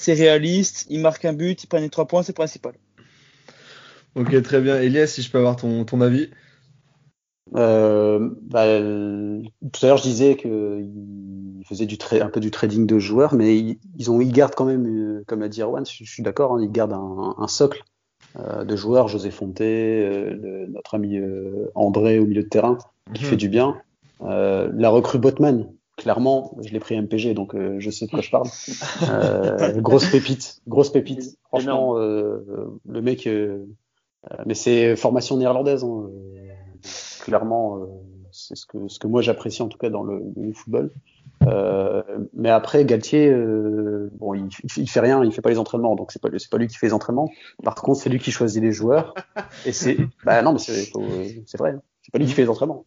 [0.06, 0.86] réaliste.
[0.90, 2.74] Ils marquent un but, ils prennent les trois points, c'est principal.
[4.14, 4.80] Ok, très bien.
[4.80, 6.30] Elias, si je peux avoir ton, ton avis
[7.54, 8.64] euh, bah,
[9.72, 13.58] tout à l'heure, je disais qu'ils faisaient du un peu du trading de joueurs, mais
[13.98, 16.62] ils, ont, ils gardent quand même, euh, comme l'a dit Erwan, je, suis d'accord, hein,
[16.62, 17.84] ils gardent un, un socle
[18.38, 19.64] euh, de joueurs, José Fonté,
[20.04, 22.78] euh, notre ami euh, André au milieu de terrain,
[23.12, 23.30] qui mhm.
[23.30, 23.76] fait du bien.
[24.20, 28.48] la recrue Botman, clairement, je l'ai pris MPG, donc je sais de quoi je parle.
[29.80, 31.38] grosse pépite, grosse pépite.
[31.50, 33.28] Franchement, le mec
[34.30, 36.08] euh, mais c'est formation néerlandaise, hein.
[37.24, 37.78] Clairement.
[37.78, 37.86] Euh,
[38.34, 40.20] c'est ce que, ce que moi j'apprécie en tout cas dans le,
[40.52, 40.90] football.
[41.46, 42.02] Euh,
[42.34, 46.10] mais après, Galtier, euh, bon, il, il, fait rien, il fait pas les entraînements, donc
[46.10, 47.30] c'est pas, c'est pas lui qui fait les entraînements.
[47.62, 49.14] Par contre, c'est lui qui choisit les joueurs.
[49.64, 50.90] Et c'est, bah non, mais c'est,
[51.46, 51.82] c'est vrai, hein.
[52.02, 52.84] c'est pas lui qui fait les entraînements.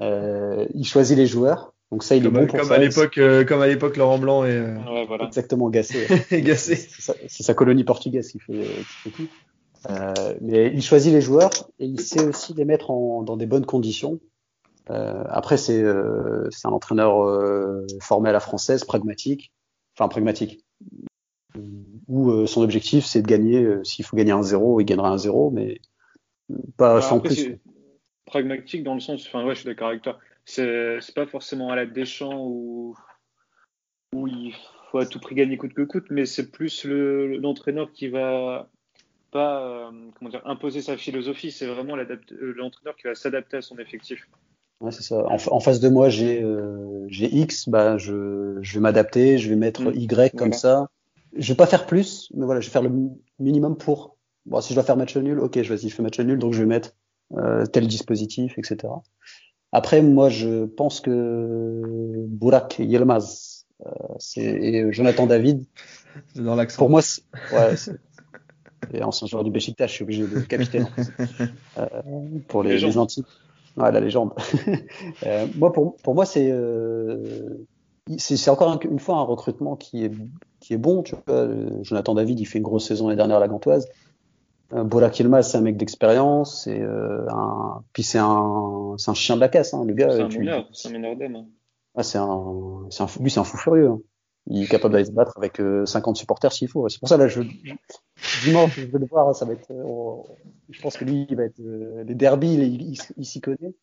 [0.00, 1.74] Euh, il choisit les joueurs.
[1.92, 4.44] Donc ça, il comme est bon pour comme À l'époque, comme à l'époque, Laurent Blanc
[4.44, 5.26] et ouais, voilà.
[5.26, 6.06] exactement Gassé.
[6.32, 6.76] Gassé.
[6.76, 9.28] C'est sa, colonie portugaise qui fait, qui fait tout.
[9.88, 13.46] Euh, mais il choisit les joueurs et il sait aussi les mettre en, dans des
[13.46, 14.20] bonnes conditions.
[14.90, 19.52] Euh, après, c'est euh, un entraîneur euh, formé à la française, pragmatique,
[19.96, 20.64] enfin pragmatique,
[22.08, 23.84] où son objectif c'est de gagner.
[23.84, 25.80] S'il faut gagner un zéro, il gagnera un zéro, mais
[26.76, 27.58] pas sans plus.
[28.24, 30.18] Pragmatique dans le sens, enfin ouais, je suis d'accord avec toi.
[30.44, 32.96] C'est pas forcément à la Deschamps où
[34.14, 34.54] où il
[34.90, 38.70] faut à tout prix gagner coûte que coûte, mais c'est plus l'entraîneur qui va
[39.30, 42.16] pas euh, comment dire, imposer sa philosophie, c'est vraiment euh,
[42.56, 44.28] l'entraîneur qui va s'adapter à son effectif.
[44.80, 45.24] Ouais, c'est ça.
[45.26, 49.56] En, face de moi, j'ai euh, j'ai X, bah je, je vais m'adapter, je vais
[49.56, 49.94] mettre mm.
[49.94, 50.86] Y comme ça.
[51.36, 52.92] Je vais pas faire plus, mais voilà, je vais faire le
[53.38, 54.16] minimum pour.
[54.46, 56.54] Bon, si je dois faire match nul, ok, je vas-y, je fais match nul, donc
[56.54, 56.94] je vais mettre
[57.36, 58.92] euh, tel dispositif, etc.
[59.72, 61.82] Après, moi, je pense que
[62.28, 63.90] Burak Yilmaz euh,
[64.36, 65.64] et Jonathan David.
[66.34, 66.78] Dans l'accent.
[66.78, 67.02] Pour moi,
[67.52, 67.74] ouais,
[68.92, 70.88] et ancien joueur du Besiktas, je suis obligé de capitaine
[71.78, 71.86] euh,
[72.48, 73.26] pour les, les antiques.
[73.76, 74.32] Ouais, la légende.
[75.26, 77.64] euh, moi, pour, pour moi, c'est euh,
[78.16, 80.12] c'est encore une fois un recrutement qui est
[80.60, 81.02] qui est bon.
[81.02, 81.48] Tu vois,
[81.82, 83.86] Jonathan David, il fait une grosse saison l'année dernière à la Gantoise.
[84.74, 86.64] Euh, Bola Kilma, c'est un mec d'expérience.
[86.64, 90.10] C'est euh, un puis c'est un un chien de la casse, hein, le gars.
[90.10, 91.36] C'est un c'est un d'homme.
[91.36, 91.46] Hein.
[91.94, 93.88] Ah, c'est un, c'est un, lui, c'est un fou furieux.
[93.88, 94.00] Hein.
[94.50, 96.88] Il est capable d'aller se battre avec 50 euh, supporters s'il faut.
[96.88, 97.42] C'est pour ça là, je,
[98.44, 99.34] dimanche, je vais le voir.
[99.34, 99.70] Ça va être.
[99.70, 100.14] Euh,
[100.70, 101.60] je pense que lui, il va être.
[101.60, 103.74] Euh, les derbies, il, il, s'y connaît.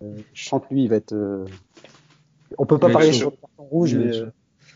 [0.00, 1.14] je sens que lui, il va être.
[2.58, 4.12] on peut pas parler sur le carton rouge, mais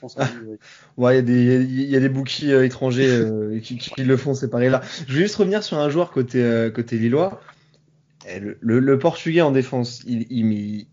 [0.01, 0.17] pense.
[0.19, 0.29] Ah.
[0.97, 4.03] Ouais, il y a des, il y a des bookies euh, étrangers euh, qui, qui,
[4.03, 4.81] le font séparer là.
[5.07, 7.41] Je vais juste revenir sur un joueur côté euh, côté lillois.
[8.27, 10.87] Le, le, le, portugais en défense, il, il,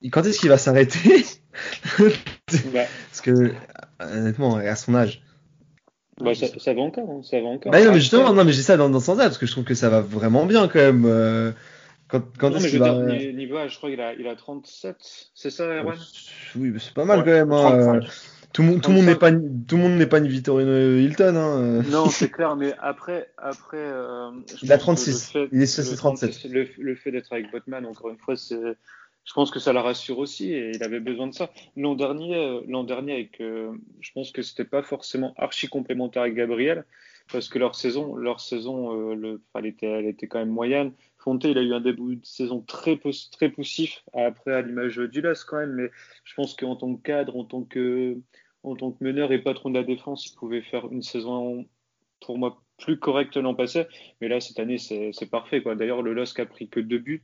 [0.00, 1.24] il quand est-ce qu'il va s'arrêter?
[3.10, 3.52] Parce que
[4.00, 5.22] honnêtement, à son âge.
[6.20, 7.72] Bah, ça, ça, va encore, hein, ça va encore.
[7.72, 9.52] Bah, non, mais justement, non, mais j'ai ça dans, dans ce sens-là parce que je
[9.52, 11.04] trouve que ça va vraiment bien quand même.
[11.06, 11.52] Euh,
[12.08, 13.06] quand, quand non, mais je va...
[13.06, 14.96] dire, niveau âge, je crois qu'il a, il a 37,
[15.34, 15.96] c'est ça, Erwan?
[16.56, 17.52] Oui, c'est pas mal ouais, quand même.
[17.52, 18.00] Hein.
[18.52, 21.36] Tout, tout le monde n'est pas, tout le monde n'est pas une Victorino Hilton.
[21.36, 21.82] Hein.
[21.90, 23.78] Non, c'est clair, mais après, après.
[23.78, 24.30] Euh,
[24.62, 25.30] il a 36.
[25.30, 26.44] Fait, il est sur 37.
[26.50, 28.60] Le, le fait d'être avec Botman, encore une fois, c'est
[29.24, 31.50] je pense que ça la rassure aussi et il avait besoin de ça.
[31.76, 36.22] L'an dernier, euh, l'an dernier, avec, euh, je pense que c'était pas forcément archi complémentaire
[36.22, 36.84] avec Gabriel
[37.30, 40.92] parce que leur saison, leur saison, euh, le, elle était, elle était quand même moyenne.
[41.18, 42.98] Fonte, il a eu un début de saison très,
[43.30, 45.90] très poussif après à l'image du LAS quand même, mais
[46.24, 48.18] je pense qu'en tant que cadre, en tant que,
[48.64, 51.64] en tant que meneur et patron de la défense, il pouvait faire une saison
[52.20, 53.86] pour moi plus correcte l'an passé.
[54.20, 55.62] Mais là, cette année, c'est parfait.
[55.62, 55.76] Quoi.
[55.76, 57.22] D'ailleurs, le LOSC a pris que deux buts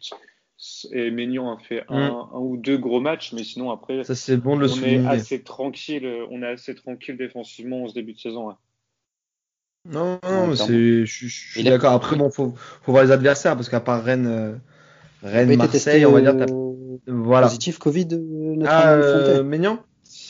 [0.93, 2.29] et Maignan a fait un, mm.
[2.35, 5.05] un, ou deux gros matchs, mais sinon après, ça c'est bon de le on souligner.
[5.05, 8.49] est assez tranquille, on est assez tranquille défensivement en ce début de saison.
[8.49, 8.55] Ouais.
[9.89, 11.93] Non, non, c'est, je, je suis d'accord.
[11.93, 14.55] Après, bon, faut, faut voir les adversaires parce qu'à part Rennes, euh,
[15.23, 16.47] Rennes, Marseille, on va dire,
[17.07, 17.47] voilà.
[17.47, 19.79] Positif Covid, euh, notre ah, euh, Maignan?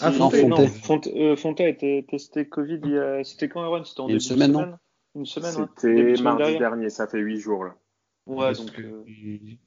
[0.00, 2.80] Ah, Fonte, non, Fonte, euh, Fonte a été testé Covid.
[2.84, 3.24] Il y a...
[3.24, 3.84] C'était quand, Erwan?
[3.84, 4.76] C'était en une semaine, semaine, non
[5.16, 5.68] Une semaine.
[5.76, 6.90] C'était mardi dernier.
[6.90, 7.74] Ça fait huit jours là.
[8.28, 8.78] Ouais, donc.
[8.78, 9.04] Euh...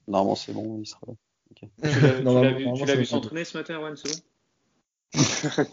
[0.08, 1.14] Normalement, c'est bon, il sera là.
[1.52, 1.70] Okay.
[1.82, 4.24] Tu l'as, vu, tu l'as vu s'entraîner ce matin, Erwan, c'est
[5.58, 5.66] bon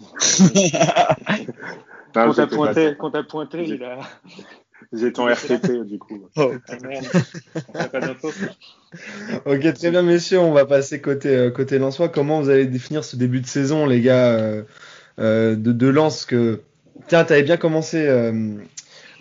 [2.12, 2.96] Quand t'as pointé,
[3.28, 4.00] pointé, il a.
[4.92, 6.28] J'ai ton RTT du coup.
[6.36, 6.52] Oh.
[7.74, 7.88] Ah,
[9.44, 10.38] ok, très bien, messieurs.
[10.40, 12.08] On va passer côté euh, côté Lensois.
[12.08, 14.62] Comment vous allez définir ce début de saison, les gars, euh,
[15.18, 16.62] euh, de, de Lens que
[17.06, 18.56] Tiens, t'avais bien commencé, euh,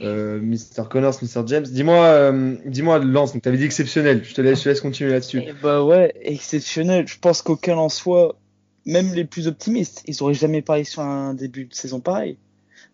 [0.02, 0.88] euh, Mr.
[0.90, 1.46] Connors, Mr.
[1.48, 1.64] James.
[1.64, 4.24] Dis-moi, euh, dis-moi, Lance, donc t'avais dit exceptionnel.
[4.24, 5.42] Je te laisse, je te laisse continuer là-dessus.
[5.62, 7.08] Bah ouais, exceptionnel.
[7.08, 8.38] Je pense qu'aucun en soi,
[8.86, 12.38] même les plus optimistes, ils auraient jamais parié sur un début de saison pareil.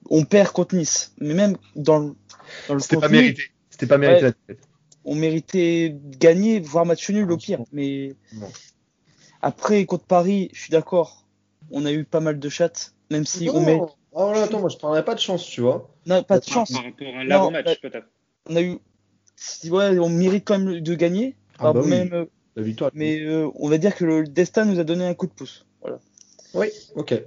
[0.09, 2.13] On perd contre Nice, mais même dans le,
[2.67, 3.43] dans le C'était pas mérité.
[3.69, 4.25] C'était pas mérité.
[4.25, 4.57] Ouais,
[5.05, 7.59] on méritait de gagner, voire match nul au pire.
[7.71, 8.47] Mais bon.
[9.41, 11.25] après, contre Paris, je suis d'accord.
[11.71, 13.55] On a eu pas mal de chattes, même si non.
[13.55, 13.79] on met.
[14.15, 15.89] Oh là, attends, moi je prendrais pas de chance, tu vois.
[16.05, 16.71] Non, pas de chance.
[16.71, 18.07] Par rapport à l'avant-match, peut-être.
[18.49, 18.77] On a eu.
[19.69, 21.35] Ouais, on mérite quand même de gagner.
[21.59, 21.89] Ah bah oui.
[21.89, 22.91] même, euh, La victoire.
[22.93, 25.65] mais euh, on va dire que le destin nous a donné un coup de pouce.
[25.81, 25.97] Voilà.
[26.53, 27.21] Oui, ok.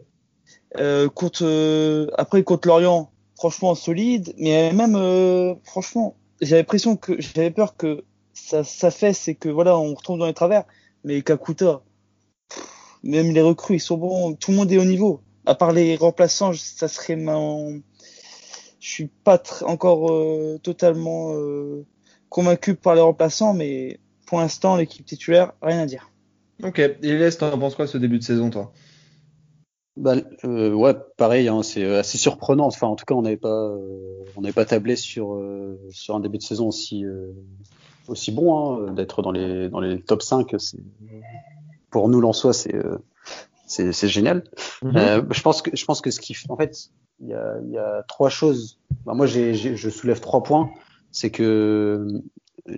[0.79, 4.35] Euh, contre, euh, après, contre Lorient, franchement solide.
[4.39, 9.49] Mais même, euh, franchement, j'avais l'impression que j'avais peur que ça, ça fait, c'est que
[9.49, 10.65] voilà, on retombe dans les travers.
[11.05, 11.83] Mais Kakuta,
[12.49, 12.65] pff,
[13.03, 14.35] même les recrues, ils sont bons.
[14.35, 17.81] Tout le monde est au niveau à part les remplaçants, ça serait mon...
[18.81, 21.85] Je suis pas encore euh, totalement euh,
[22.29, 26.11] convaincu par les remplaçants, mais pour l'instant, l'équipe titulaire, rien à dire.
[26.63, 26.79] Ok.
[26.79, 28.73] Et laisse, t'en penses quoi ce début de saison, toi?
[29.97, 32.67] Bah, euh, ouais, pareil, hein, c'est assez surprenant.
[32.67, 33.71] Enfin, en tout cas, on n'avait pas,
[34.37, 35.43] on n'avait pas tablé sur
[35.91, 37.05] sur un début de saison aussi
[38.07, 40.79] aussi bon hein, d'être dans les dans les top 5 c'est
[41.91, 42.75] pour nous l'en-soi c'est
[43.67, 44.45] c'est génial.
[44.83, 44.97] Mm -hmm.
[44.97, 47.79] euh, je pense que je pense que ce qui en fait il y a, y
[47.79, 48.79] a trois choses.
[49.05, 50.71] Bah, moi j'ai je soulève trois points.
[51.11, 52.07] C'est que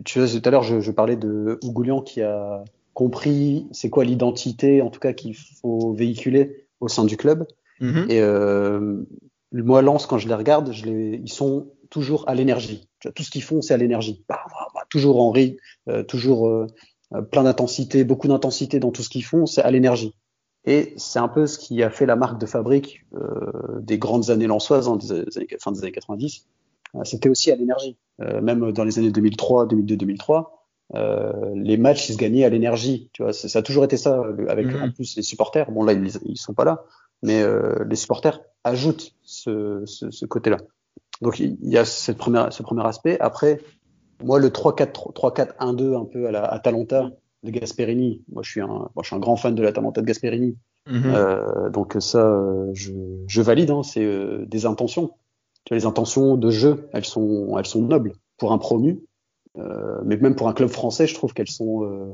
[0.05, 2.63] tu vois tout à l'heure je, je, parlais de Ougoulian qui a
[2.95, 6.45] compris c'est quoi l'identité en tout cas qu'il faut véhiculer
[6.81, 7.47] au sein du club.
[7.81, 8.11] Mm -hmm.
[8.15, 9.05] Et euh,
[9.53, 11.55] moi Lens quand je les regarde je les ils sont
[11.91, 12.81] toujours à l'énergie.
[13.15, 14.17] Tout ce qu'ils font c'est à l'énergie.
[14.29, 14.43] Bah,
[14.75, 15.57] bah, toujours Henri,
[15.91, 20.15] euh, toujours euh, plein d'intensité, beaucoup d'intensité dans tout ce qu'ils font, c'est à l'énergie.
[20.69, 23.21] Et c'est un peu ce qui a fait la marque de fabrique euh,
[23.81, 26.47] des grandes années lançoises, hein, des années, fin des années 90.
[26.95, 27.97] Euh, C'était aussi à l'énergie.
[28.21, 32.51] Euh, même dans les années 2003, 2002, 2003, euh, les matchs ils se gagnaient à
[32.51, 33.09] l'énergie.
[33.15, 34.23] Tu vois, ça a toujours été ça.
[34.49, 34.73] Avec Mhm.
[34.73, 34.89] mm -hmm.
[34.89, 35.71] en plus les supporters.
[35.71, 36.85] Bon là ils, ils sont pas là,
[37.27, 37.39] mais
[37.91, 40.59] les supporters ajoutent ce, ce, ce côté-là.
[41.23, 43.17] Donc il y a cette première, ce premier aspect.
[43.31, 43.53] Après,
[44.29, 47.03] moi le 3-4, 3-4-1-2 un peu à la Atalanta
[47.43, 48.25] de Gasperini.
[48.31, 50.57] Moi, je suis un, moi, je suis un grand fan de l'Atalanta de Gasperini.
[50.87, 51.03] Mhm.
[51.07, 52.93] Euh, donc ça, euh, je,
[53.27, 53.71] je, valide.
[53.71, 55.09] Hein, c'est euh, des intentions.
[55.65, 59.01] Tu vois, les intentions de jeu, elles sont, elles sont nobles pour un promu,
[59.59, 62.13] euh, mais même pour un club français, je trouve qu'elles sont, euh,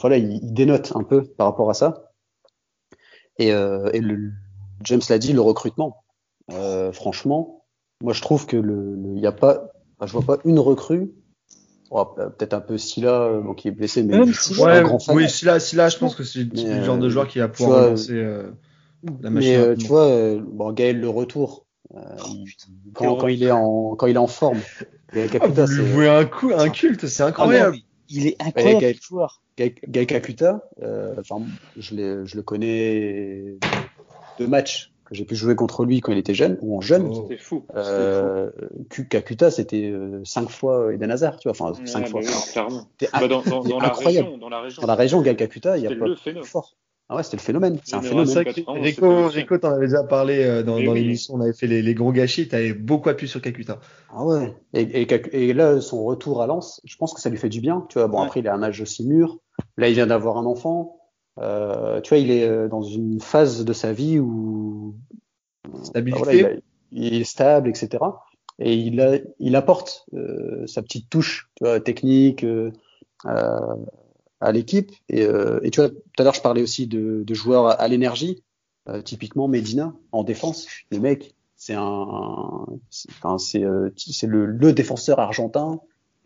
[0.00, 2.12] voilà, ils, ils, dénotent un peu par rapport à ça.
[3.38, 4.32] Et, et le,
[4.82, 6.04] James l'a dit, le recrutement.
[6.92, 7.64] franchement,
[8.02, 11.12] moi, je trouve que le, il y a pas, enfin, je vois pas une recrue
[11.90, 15.16] Oh, peut-être un peu Silla bon, qui est blessé mais si ouais, un grand fan.
[15.16, 17.90] oui Silla, Silla je pense que c'est le genre de joueur qui va pouvoir vois,
[17.90, 18.50] lancer euh...
[19.22, 19.80] La Mais machine euh, rebond.
[19.82, 22.48] tu vois, euh, bon, Gaël le retour, euh, il-
[22.94, 24.58] quand, quand il est en quand il est en forme,
[25.14, 27.76] Gaël Ah, Kakuta, vous c'est vouez un, coup, un culte, c'est Ah non, incroyable.
[27.76, 29.42] mais il est incroyable, Gaël- joueur.
[29.56, 31.46] Gaël, Gaël Kakuta, euh, enfin,
[31.76, 33.56] je, l'ai- je le connais
[34.38, 37.08] de matchs que j'ai pu jouer contre lui quand il était jeune ou en jeune.
[37.10, 37.26] Oh.
[37.28, 37.64] C'était fou.
[37.74, 38.50] Euh,
[38.90, 41.86] Ku- Kakuta, c'était euh, cinq fois Eden Hazard, tu vois, enfin fou.
[41.86, 42.20] cinq Ouais, fois.
[42.22, 42.88] bah oui, clairement.
[43.00, 44.26] C'était Bah, dans, dans, c'était dans la incroyable.
[44.26, 44.82] région, dans la région.
[44.82, 46.44] Dans la région, Kakuta, il y a C'était pas le plus phénomène.
[46.48, 46.76] fort.
[47.08, 47.78] Ah ouais, c'était le phénomène.
[47.84, 48.26] C'est un phénomène.
[48.26, 51.02] C'est vrai que 80, Rico, Rico t'en avais déjà parlé euh, dans, Mais dans oui.
[51.02, 53.78] l'émission, on avait fait les, les gros gâchis, t'avais beaucoup appuyé sur Kakuta.
[54.12, 54.52] Ah ouais.
[54.74, 57.48] Et, et, Kaku- et là, son retour à Lens, je pense que ça lui fait
[57.48, 57.86] du bien.
[57.90, 58.24] Tu vois, bon, Ouais.
[58.24, 59.38] après, il a un âge aussi mûr.
[59.76, 60.95] Là, il vient d'avoir un enfant.
[61.38, 64.94] Euh, tu vois, il est euh, dans une phase de sa vie où
[65.68, 66.22] bah, Stabilité.
[66.22, 66.60] voilà, il, a-
[66.92, 68.02] il est stable, etc.
[68.58, 72.70] Et il, a, il apporte euh, sa petite touche tu vois, technique euh,
[73.26, 73.76] euh,
[74.40, 74.92] à l'équipe.
[75.08, 77.72] Et, euh, et tu vois, tout à l'heure, je parlais aussi de, de joueurs à,
[77.72, 78.42] à l'énergie.
[78.88, 80.68] Euh, typiquement, Medina en défense.
[80.92, 82.66] Le mec, c'est un,
[83.38, 83.90] c'est euh,
[84.22, 85.80] le, le défenseur argentin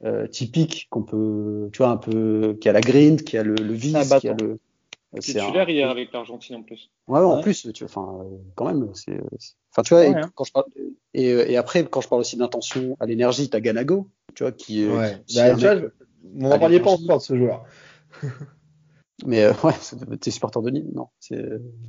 [0.05, 3.55] euh, typique qu'on peut, tu vois, un peu, qui a la grind, qui a le,
[3.55, 4.59] le vice, qui a le.
[5.19, 6.91] C'est un- Titulaire hier avec l'Argentine en plus.
[7.09, 9.19] Ouais, ouais, en plus, tu vois, enfin, euh, quand même, c'est,
[9.73, 10.31] enfin, tu vois, et hein.
[10.35, 10.67] quand je parle,
[11.15, 14.53] et, euh, et après, quand je parle aussi d'intention à l'énergie, t'as Ganago, tu vois,
[14.53, 15.21] qui, euh, Ouais.
[15.27, 15.75] qui- Bah, un tu vois,
[16.37, 17.65] on n'en parlait pas encore de ce joueur.
[19.27, 21.09] mais euh, ouais, c'est- t'es supporter de Nîmes, non,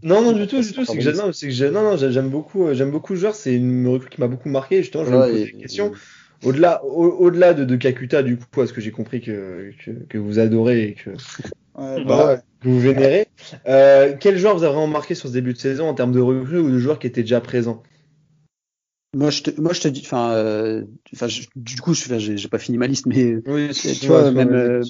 [0.03, 0.85] Non, non, du tout, du c'est tout.
[0.85, 3.35] C'est que j'aime, c'est que j'aime, non, non, j'aime beaucoup, euh, j'aime beaucoup le joueur.
[3.35, 4.77] C'est une recrue qui m'a beaucoup marqué.
[4.81, 5.91] Justement, je vais Ouais, me poser et- une question.
[6.43, 10.17] Au-delà, au- au-delà de, de Kakuta, du coup, parce que j'ai compris que, que, que
[10.17, 11.11] vous adorez et que,
[11.77, 13.27] Ouais, bah, bah, que vous vénérez.
[13.67, 16.19] Euh, quel joueur vous a vraiment marqué sur ce début de saison en termes de
[16.19, 17.83] recrues ou de joueurs qui étaient déjà présents?
[19.13, 22.47] Moi, je te, moi, je te dis, enfin, euh, enfin, je- du coup, j'ai, j'ai
[22.47, 24.81] pas fini ma liste, mais Oui, tu vois, même, euh,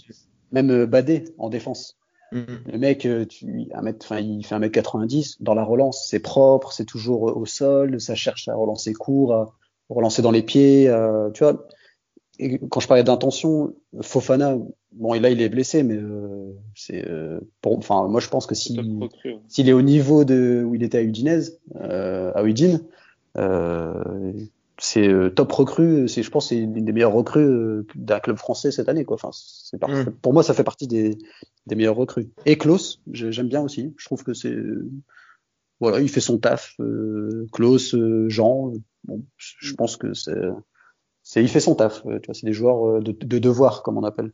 [0.52, 1.98] même euh, Badé en défense.
[2.32, 2.64] Mhm.
[2.72, 5.38] Le mec, euh, tu, un mètre, enfin, il fait 1m90.
[5.42, 9.54] Dans la relance, c'est propre, c'est toujours au sol, ça cherche à relancer court, à
[9.94, 10.88] relancer dans les pieds.
[10.90, 11.68] euh, tu vois,
[12.40, 14.58] et quand je parlais d'intention, Fofana,
[14.94, 18.56] bon, et là, il est blessé, mais euh, c'est, euh, enfin, moi, je pense que
[18.56, 18.74] si,
[19.48, 22.82] s'il est au niveau de où il était à Udinese, euh, à Udine,
[23.38, 24.34] euh,
[24.80, 26.08] c'est euh, top recrue.
[26.08, 29.16] C'est, je pense, c'est l'une des meilleures recrues euh, d'un club français cette année, quoi.
[29.16, 30.12] Enfin, c'est Mm.
[30.22, 31.18] pour moi, ça fait partie des,
[31.68, 32.30] des meilleures recrues.
[32.48, 33.94] Et Klaus, j'ai- j'aime bien aussi.
[33.98, 34.56] Je trouve que c'est,
[35.80, 36.74] voilà, il fait son taf.
[36.80, 38.74] Euh, Klaus, euh, Jean,
[39.04, 40.34] bon, je pense que c'est,
[41.24, 42.06] c'est, il fait son taf.
[42.06, 44.32] euh, Tu vois, c'est des joueurs euh, de, de devoir, comme on appelle.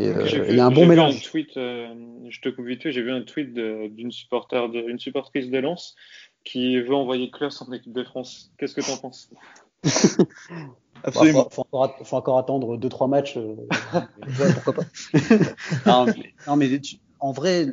[0.00, 1.16] Et, euh, vu- il y a un j'ai bon vu mélange.
[1.16, 1.94] Un tweet, euh,
[2.28, 5.50] je te coupe vite fait, j'ai vu un tweet de- d'une supporter, de, une supportrice
[5.50, 5.96] de Lens
[6.44, 8.52] qui veut envoyer Klaus en équipe de France.
[8.58, 9.30] Qu'est-ce que tu en penses?
[11.04, 11.44] Absolument.
[11.48, 13.36] Bah, faut, faut encore, att- faut encore attendre deux trois matchs.
[13.36, 13.54] euh,
[14.40, 14.82] ouais, pourquoi pas.
[15.86, 17.68] non, mais, non, mais tu- en vrai,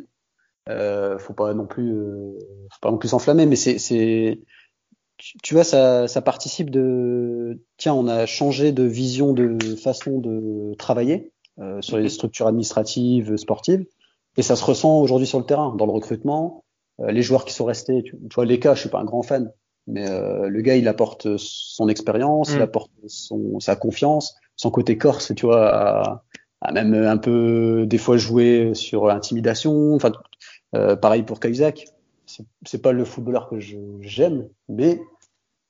[0.69, 2.37] euh, faut pas non plus, euh,
[2.71, 3.45] faut pas non plus s'enflammer.
[3.47, 4.39] Mais c'est, c'est,
[5.17, 7.59] tu, tu vois, ça, ça participe de.
[7.77, 13.37] Tiens, on a changé de vision, de façon de travailler euh, sur les structures administratives,
[13.37, 13.85] sportives,
[14.37, 16.63] et ça se ressent aujourd'hui sur le terrain, dans le recrutement.
[16.99, 19.05] Euh, les joueurs qui sont restés, tu, tu vois, les cas, je suis pas un
[19.05, 19.51] grand fan,
[19.87, 22.61] mais euh, le gars, il apporte son expérience, il Mm.
[22.61, 26.23] apporte son, sa confiance, son côté corse, tu vois, à,
[26.61, 29.93] à même un peu des fois jouer sur intimidation.
[29.93, 30.11] Enfin,
[30.75, 31.85] euh, pareil pour Cahuzac.
[32.65, 35.01] C'est- pas le footballeur que j'aime, mais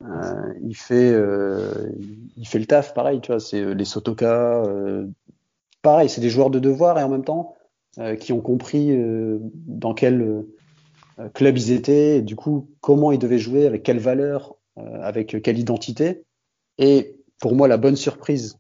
[0.03, 1.89] euh, il fait, euh,
[2.37, 2.93] il fait le taf.
[2.93, 4.63] Pareil, tu vois, c'est euh, les Sotoka.
[4.65, 5.07] euh,
[5.81, 7.55] pareil, c'est des joueurs de devoir et en même temps
[8.19, 8.93] qui ont compris
[9.67, 10.45] dans quel
[11.33, 15.57] club ils étaient, et du coup comment ils devaient jouer, avec quelle valeur, avec quelle
[15.57, 16.25] identité.
[16.77, 18.59] Et pour moi, la bonne surprise,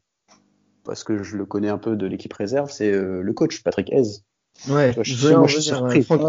[0.85, 4.21] parce que je le connais un peu de l'équipe réserve, c'est le coach Patrick Hez.
[4.69, 6.01] Ouais, vois, je suis- moi, je surpris.
[6.03, 6.21] Franck.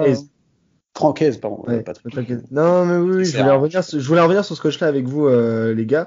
[1.19, 2.41] Hez, pardon, Ouais, euh.
[2.51, 5.07] Non, mais oui, oui, je voulais, revenir, je voulais en revenir sur ce coach-là avec
[5.07, 6.07] vous, euh, les gars.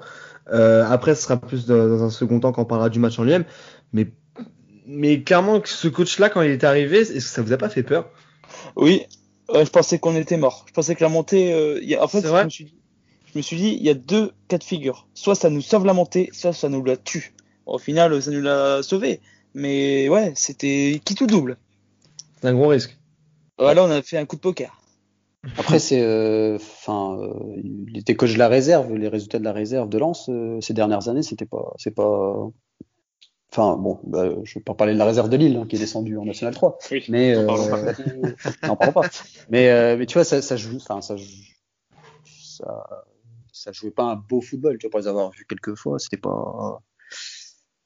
[0.52, 3.20] Euh, après, ce sera plus dans, dans un second temps quand on parlera du match
[3.20, 3.46] en lui-même.
[3.94, 4.08] Mais,
[4.88, 7.84] mais clairement, ce coach-là, quand il est arrivé, est-ce que ça vous a pas fait
[7.84, 8.10] peur?
[8.76, 9.04] Oui,
[9.54, 10.66] je pensais qu'on était mort.
[10.68, 12.46] Je pensais que la montée, euh, il y a- en fait, C'est je vrai?
[12.46, 12.76] me, suis dit,
[13.32, 15.08] je me suis dit, il y a deux cas de figure.
[15.14, 17.34] Soit ça nous sauve la montée, soit ça nous la tue.
[17.68, 19.22] Au final, ça nous l'a sauvé.
[19.54, 21.58] Mais ouais, c'était qui tout double.
[22.42, 22.98] C'est un gros risque.
[23.60, 24.79] Voilà, on a fait un coup de poker.
[25.58, 28.94] Après, c'est, euh, enfin, euh, il était coach de la réserve.
[28.94, 32.50] Les résultats de la réserve de Lens euh, ces dernières années, c'était pas, c'est pas.
[33.52, 35.80] Enfin, bon, bah, je vais pas parler de la réserve de Lille hein, qui est
[35.80, 36.78] descendue en National 3.
[36.92, 37.82] Oui, Mais n'en euh, parlons pas.
[38.68, 39.10] n'en parlons pas.
[39.50, 41.16] Mais, euh, mais tu vois, ça, ça joue, enfin, ça,
[42.26, 42.86] ça,
[43.52, 44.78] ça jouait pas un beau football.
[44.78, 46.84] Tu vois, pour les avoir vus quelques fois, c'était pas,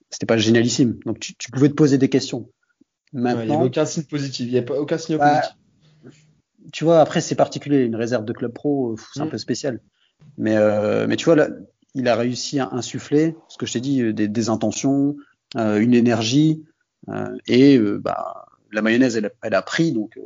[0.09, 0.99] c'était pas génialissime.
[1.05, 2.39] Donc, tu, tu pouvais te poser des questions.
[2.39, 2.49] Ouais,
[3.13, 4.47] Il n'y Maintenant, avait aucun signe positif.
[4.47, 5.57] Il n'y a pas aucun signe Bah, positif.
[6.71, 9.29] Tu vois, après c'est particulier, une réserve de club pro, c'est un mm.
[9.29, 9.79] peu spécial.
[10.37, 11.49] Mais, euh, mais tu vois, là,
[11.95, 15.15] il a réussi à insuffler, ce que je t'ai dit, des, des intentions,
[15.55, 16.63] euh, une énergie,
[17.09, 20.19] euh, et bah, la mayonnaise, elle, elle, a pris, donc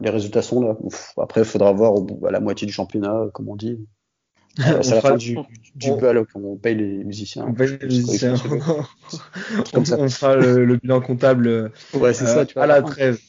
[0.00, 0.76] les résultats sont là.
[1.18, 3.78] après, il faudra voir au bout, à la moitié du championnat, comme on dit.
[4.56, 5.38] c'est la fin du,
[5.76, 7.46] du bal on paye les musiciens.
[7.46, 8.34] On paye les musiciens.
[9.74, 12.64] on, on, fera le, le, bilan comptable ouais, c'est ça, tu vois.
[12.64, 13.20] à la trêve.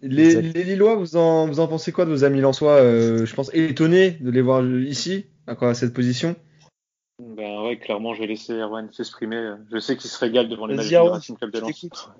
[0.00, 3.34] Les, les, Lillois, vous en, vous en pensez quoi de vos amis Lensois euh, Je
[3.34, 6.36] pense étonné de les voir ici, à quoi, à cette position?
[7.20, 9.54] Ben ouais, clairement, je vais laisser Erwan s'exprimer.
[9.72, 12.10] Je sais qu'il se régale devant les matchs du Racing Club de Lens.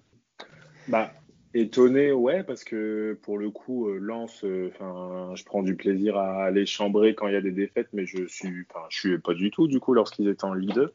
[0.89, 1.13] Bah,
[1.55, 6.17] étonné, ouais, parce que pour le coup, euh, Lens, euh, enfin, je prends du plaisir
[6.17, 9.19] à aller chambrer quand il y a des défaites, mais je suis, enfin, je suis
[9.19, 10.93] pas du tout du coup lorsqu'ils étaient en Ligue 2.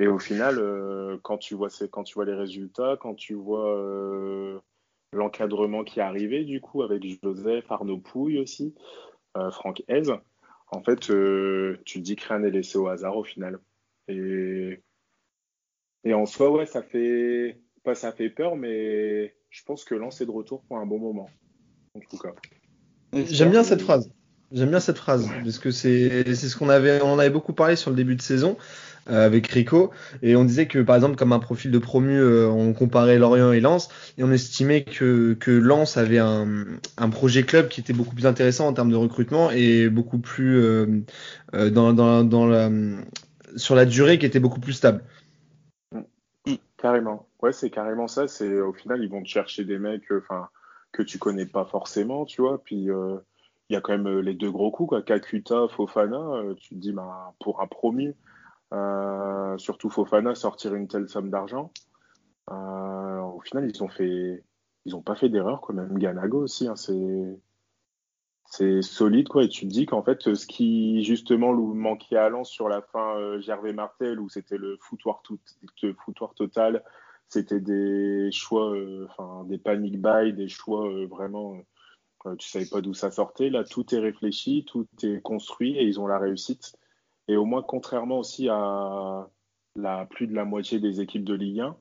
[0.00, 4.60] Et au final, euh, quand tu vois, quand tu vois les résultats, quand tu vois
[5.12, 8.74] l'encadrement qui est arrivé, du coup, avec Joseph, Arnaud Pouille aussi,
[9.36, 10.02] euh, Franck Hez.
[10.72, 13.58] En fait, euh, tu dis que rien n'est laissé au hasard au final.
[14.08, 14.82] Et,
[16.04, 20.20] et en soi, ouais, ça fait, pas ça fait peur, mais je pense que Lens
[20.20, 21.28] est de retour pour un bon moment.
[21.94, 22.32] En tout cas.
[23.12, 24.12] J'aime bien cette phrase.
[24.52, 27.90] J'aime bien cette phrase parce que c'est ce qu'on avait, on avait beaucoup parlé sur
[27.90, 28.56] le début de saison.
[29.10, 29.90] Euh, avec Rico
[30.22, 33.50] et on disait que par exemple comme un profil de promu euh, on comparait Lorient
[33.50, 33.88] et Lens
[34.18, 36.46] et on estimait que, que Lens avait un,
[36.96, 40.62] un projet club qui était beaucoup plus intéressant en termes de recrutement et beaucoup plus
[40.62, 40.86] euh,
[41.52, 42.70] dans, dans, dans la,
[43.56, 45.02] sur la durée qui était beaucoup plus stable.
[46.76, 47.26] Carrément.
[47.42, 48.28] Ouais, c'est carrément ça.
[48.28, 50.48] C'est au final, ils vont te chercher des mecs, enfin,
[50.92, 52.62] que tu connais pas forcément, tu vois.
[52.62, 55.02] Puis il y a quand même les deux gros coups, quoi.
[55.02, 56.42] Kakuta, Fofana.
[56.58, 58.14] tu te dis, bah, pour un promu,
[58.72, 61.72] euh, surtout Fofana sortir une telle somme d'argent.
[62.50, 64.44] Euh, au final, ils ont fait,
[64.84, 65.74] ils ont pas fait d'erreur, quoi.
[65.74, 67.38] Même Ganago aussi, hein, c'est
[68.52, 72.50] c'est solide quoi et tu te dis qu'en fait ce qui justement manquait à Lens
[72.50, 75.38] sur la fin euh, Gervais Martel où c'était le foutoir tout
[75.84, 76.82] le foutoir total
[77.28, 78.74] c'était des choix
[79.08, 81.62] enfin des panic buy des choix vraiment
[82.38, 86.00] tu savais pas d'où ça sortait là tout est réfléchi tout est construit et ils
[86.00, 86.72] ont la réussite
[87.30, 89.28] et au moins, contrairement aussi à
[89.76, 91.76] la plus de la moitié des équipes de Ligue 1,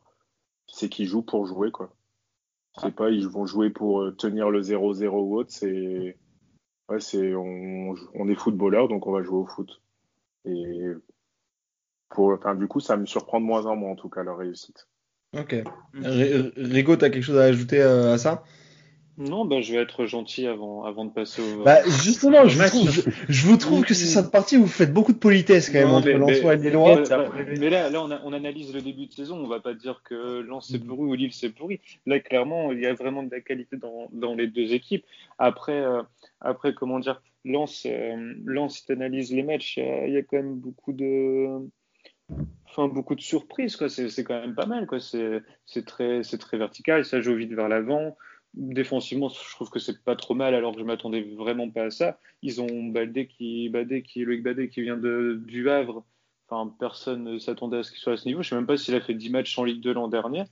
[0.67, 1.71] c'est qu'ils jouent pour jouer.
[1.71, 1.91] quoi.
[2.79, 5.51] C'est pas ils vont jouer pour euh, tenir le 0-0 ou autre.
[5.51, 6.17] C'est
[6.87, 9.81] ouais, c'est on, on, est footballeur donc on va jouer au foot.
[10.45, 10.83] Et
[12.09, 14.37] pour, enfin, du coup, ça me surprend de moins en moins en tout cas leur
[14.37, 14.87] réussite.
[15.35, 15.55] Ok.
[15.95, 18.43] Rigo, tu as quelque chose à ajouter euh, à ça?
[19.19, 21.63] Non, bah, je vais être gentil avant, avant de passer au.
[21.63, 24.93] Bah, justement, je, vous trouve, je, vous trouve que c'est cette partie où vous faites
[24.93, 27.59] beaucoup de politesse quand même entre Lens et.
[27.59, 29.35] Mais, là, là on, on, analyse le début de saison.
[29.35, 31.81] On va pas dire que Lens c'est pourri ou Lille c'est pourri.
[32.05, 35.03] Là, clairement, il y a vraiment de la qualité dans, dans les deux équipes.
[35.37, 36.01] Après, euh,
[36.39, 40.37] après comment dire, Lens, euh, Lens, si tu analyses les matchs, il y, a quand
[40.37, 41.67] même beaucoup de.
[42.69, 43.89] Enfin, beaucoup de surprises, quoi.
[43.89, 44.99] C'est quand même pas mal, quoi.
[45.01, 48.15] C'est très, très vertical, ça joue vite vers l'avant
[48.53, 51.91] défensivement, je trouve que c'est pas trop mal alors que je m'attendais vraiment pas à
[51.91, 52.19] ça.
[52.41, 53.71] Ils ont Baldé qui,
[54.05, 56.05] qui, Loïc Badé qui vient de, du Havre.
[56.47, 58.41] Enfin, personne ne s'attendait à ce qu'il soit à ce niveau.
[58.41, 60.43] Je sais même pas s'il a fait 10 matchs en Ligue 2 l'an dernier.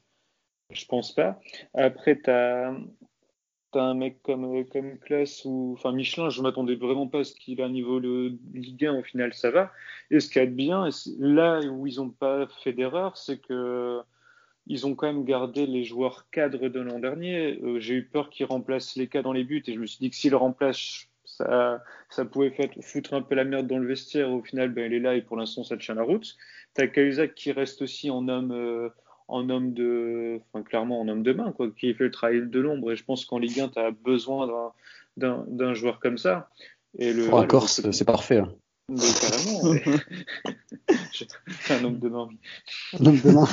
[0.71, 1.39] Je pense pas.
[1.73, 2.75] Après, tu as,
[3.73, 4.97] un mec comme, comme
[5.45, 8.85] ou enfin Michelin, je m'attendais vraiment pas à ce qu'il a un niveau de Ligue
[8.85, 8.99] 1.
[8.99, 9.71] Au final, ça va.
[10.11, 10.89] Et ce qui est bien,
[11.19, 14.01] là où ils ont pas fait d'erreur, c'est que
[14.69, 17.59] ils ont quand même gardé les joueurs cadres de l'an dernier.
[17.63, 19.99] Euh, j'ai eu peur qu'ils remplacent les cas dans les buts et je me suis
[19.99, 24.31] dit que s'ils remplacent, ça, ça pouvait foutre un peu la merde dans le vestiaire.
[24.31, 26.35] Au final, ben, il est là et pour l'instant, ça tient la route.
[26.73, 28.89] T'as Cahuzac qui reste aussi en homme, euh,
[29.27, 32.59] en homme de, enfin, clairement en homme de main, quoi, qui fait le travail de
[32.59, 32.91] l'ombre.
[32.91, 34.71] Et je pense qu'en Ligue 1, tu as besoin
[35.17, 36.49] d'un joueur comme ça.
[36.97, 38.39] Et le, oh, Corse, c'est parfait.
[38.39, 38.53] Hein.
[38.89, 39.73] Mais carrément.
[41.11, 42.29] je suis un homme de main.
[42.99, 43.47] Un homme de main.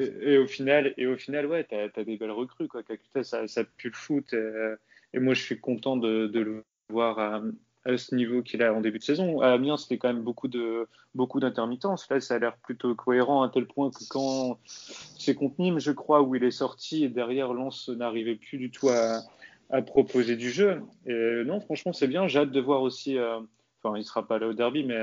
[0.22, 2.82] et, au final, et au final, ouais, t'as as des belles recrues, quoi.
[3.22, 4.34] ça, ça pue le foot.
[4.34, 4.76] Euh,
[5.14, 7.42] et, moi, je suis content de, de le voir à,
[7.86, 9.40] à ce niveau qu'il a en début de saison.
[9.40, 12.08] À Amiens, c'était quand même beaucoup de beaucoup d'intermittence.
[12.10, 15.92] Là, ça a l'air plutôt cohérent à tel point que quand c'est contre Nîmes, je
[15.92, 19.22] crois, où il est sorti et derrière Lens n'arrivait plus du tout à,
[19.70, 20.82] à proposer du jeu.
[21.06, 22.28] Et non, franchement, c'est bien.
[22.28, 23.18] J'ai hâte de voir aussi.
[23.18, 23.40] Euh,
[23.82, 24.98] enfin, il sera pas là au derby, mais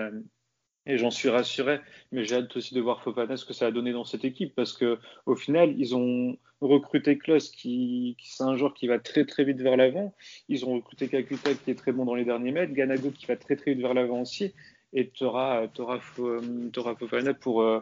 [0.85, 1.79] et j'en suis rassuré.
[2.11, 4.55] Mais j'ai hâte aussi de voir Fofana ce que ça a donné dans cette équipe
[4.55, 8.99] parce que au final, ils ont recruté Klaus, qui, qui c'est un joueur qui va
[8.99, 10.15] très très vite vers l'avant.
[10.47, 13.35] Ils ont recruté Kakuta qui est très bon dans les derniers mètres, Ganago qui va
[13.35, 14.53] très très vite vers l'avant aussi.
[14.93, 15.67] Et tu auras,
[16.99, 17.79] Fofana pour euh,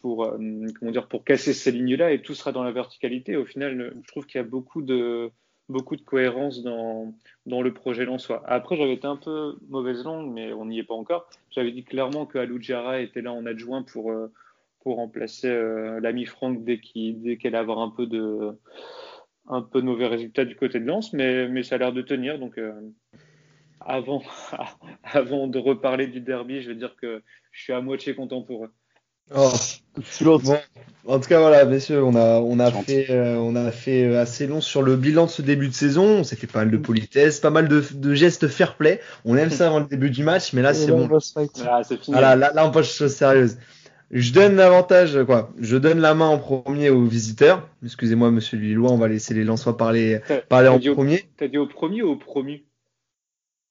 [0.00, 0.38] pour euh,
[0.78, 3.36] comment dire pour casser ces lignes là et tout sera dans la verticalité.
[3.36, 5.30] Au final, je trouve qu'il y a beaucoup de
[5.68, 7.14] beaucoup de cohérence dans,
[7.46, 8.42] dans le projet soi.
[8.46, 11.28] Après, j'avais été un peu mauvaise langue, mais on n'y est pas encore.
[11.50, 14.32] J'avais dit clairement que Aloujara était là en adjoint pour, euh,
[14.80, 18.56] pour remplacer euh, l'ami Franck dès qu'elle allait avoir un peu de
[19.46, 22.02] un peu de mauvais résultats du côté de Lens, mais, mais ça a l'air de
[22.02, 22.38] tenir.
[22.38, 22.72] Donc, euh,
[23.80, 24.22] avant,
[25.04, 28.64] avant de reparler du derby, je vais dire que je suis à moitié content pour
[28.64, 28.72] eux.
[29.34, 29.52] Oh.
[30.22, 30.58] Bon,
[31.06, 34.22] en tout cas, voilà, messieurs, on a, on a fait, euh, on a fait euh,
[34.22, 36.04] assez long sur le bilan de ce début de saison.
[36.04, 39.00] On s'est fait pas mal de politesse, pas mal de, de, gestes fair play.
[39.24, 41.08] On aime ça avant le début du match, mais là, c'est bon.
[41.66, 41.98] Ah, fini.
[42.08, 43.58] Voilà, là, là, on passe aux choses sérieuses.
[44.10, 45.50] Je donne l'avantage, quoi.
[45.60, 47.68] Je donne la main en premier aux visiteurs.
[47.84, 51.28] Excusez-moi, monsieur Lillois, on va laisser les Lensois parler, parler en premier.
[51.36, 52.64] T'as dit au premier ou au promu?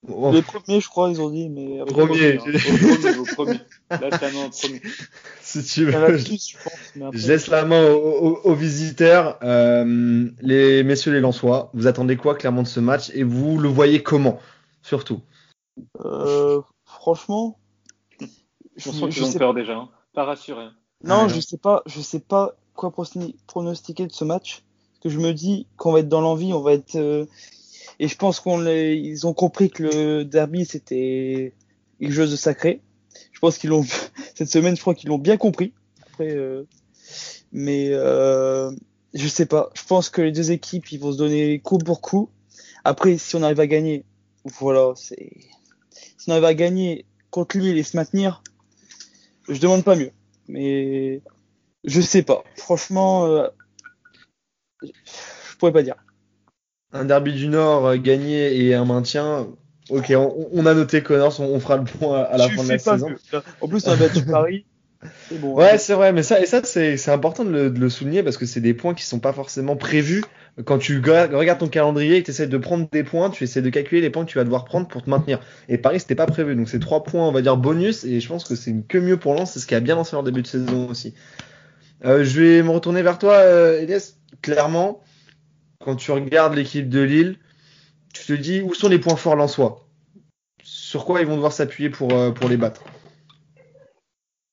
[0.07, 0.31] Oh.
[0.33, 1.79] Les premiers, je crois, ils ont dit, mais.
[1.85, 2.37] Premier.
[2.37, 3.59] Au premier, au premier.
[3.89, 4.81] La main au premier.
[5.41, 6.17] Si tu veux.
[6.17, 9.37] je, je, pense, je laisse la main aux, aux, aux visiteurs.
[9.43, 13.69] Euh, les messieurs les Lensois, vous attendez quoi clairement de ce match et vous le
[13.69, 14.39] voyez comment,
[14.81, 15.21] surtout?
[16.03, 16.61] Euh,
[17.03, 17.59] Franchement.
[18.77, 19.39] Je sens qu'ils ont sais...
[19.39, 19.75] peur déjà.
[19.75, 19.89] Hein.
[20.13, 20.67] Pas rassuré.
[21.03, 22.93] Non, je sais pas, je sais pas quoi
[23.47, 24.63] pronostiquer de ce match.
[24.93, 26.95] Parce que je me dis qu'on va être dans l'envie, on va être.
[26.95, 27.25] Euh,
[27.99, 31.53] et je pense qu'on ils ont compris que le derby c'était
[31.99, 32.81] quelque chose de sacré.
[33.31, 33.85] Je pense qu'ils l'ont
[34.35, 35.73] cette semaine, je crois qu'ils l'ont bien compris.
[36.07, 36.67] Après, euh,
[37.51, 38.71] mais euh,
[39.13, 39.69] je sais pas.
[39.75, 42.29] Je pense que les deux équipes ils vont se donner coup pour coup.
[42.83, 44.03] Après, si on arrive à gagner,
[44.59, 45.31] voilà, c'est
[46.17, 48.43] si on arrive à gagner contre lui et se maintenir,
[49.47, 50.11] je demande pas mieux.
[50.47, 51.21] Mais
[51.83, 52.43] je sais pas.
[52.57, 53.47] Franchement, euh,
[54.81, 56.02] je pourrais pas dire
[56.93, 59.47] un derby du Nord euh, gagné et un maintien.
[59.89, 62.63] Ok, on, on a noté Connors, on, on, fera le point à, à la fin
[62.63, 63.09] de la saison.
[63.59, 64.65] En plus, on a battu Paris.
[65.31, 68.23] Bon, ouais, c'est vrai, mais ça, et ça, c'est important de le, de le, souligner
[68.23, 70.23] parce que c'est des points qui sont pas forcément prévus.
[70.65, 73.63] Quand tu regardes ton calendrier et que tu essaies de prendre des points, tu essaies
[73.63, 75.39] de calculer les points que tu vas devoir prendre pour te maintenir.
[75.67, 76.55] Et Paris, c'était pas prévu.
[76.55, 78.03] Donc, c'est trois points, on va dire, bonus.
[78.03, 79.51] Et je pense que c'est que mieux pour Lens.
[79.51, 81.15] C'est ce qui a bien lancé leur début de saison aussi.
[82.05, 84.13] Euh, je vais me retourner vers toi, euh, Elias.
[84.41, 85.01] Clairement,
[85.83, 87.39] quand tu regardes l'équipe de Lille,
[88.13, 89.87] tu te dis où sont les points forts soi?
[90.61, 92.83] Sur quoi ils vont devoir s'appuyer pour, euh, pour les battre?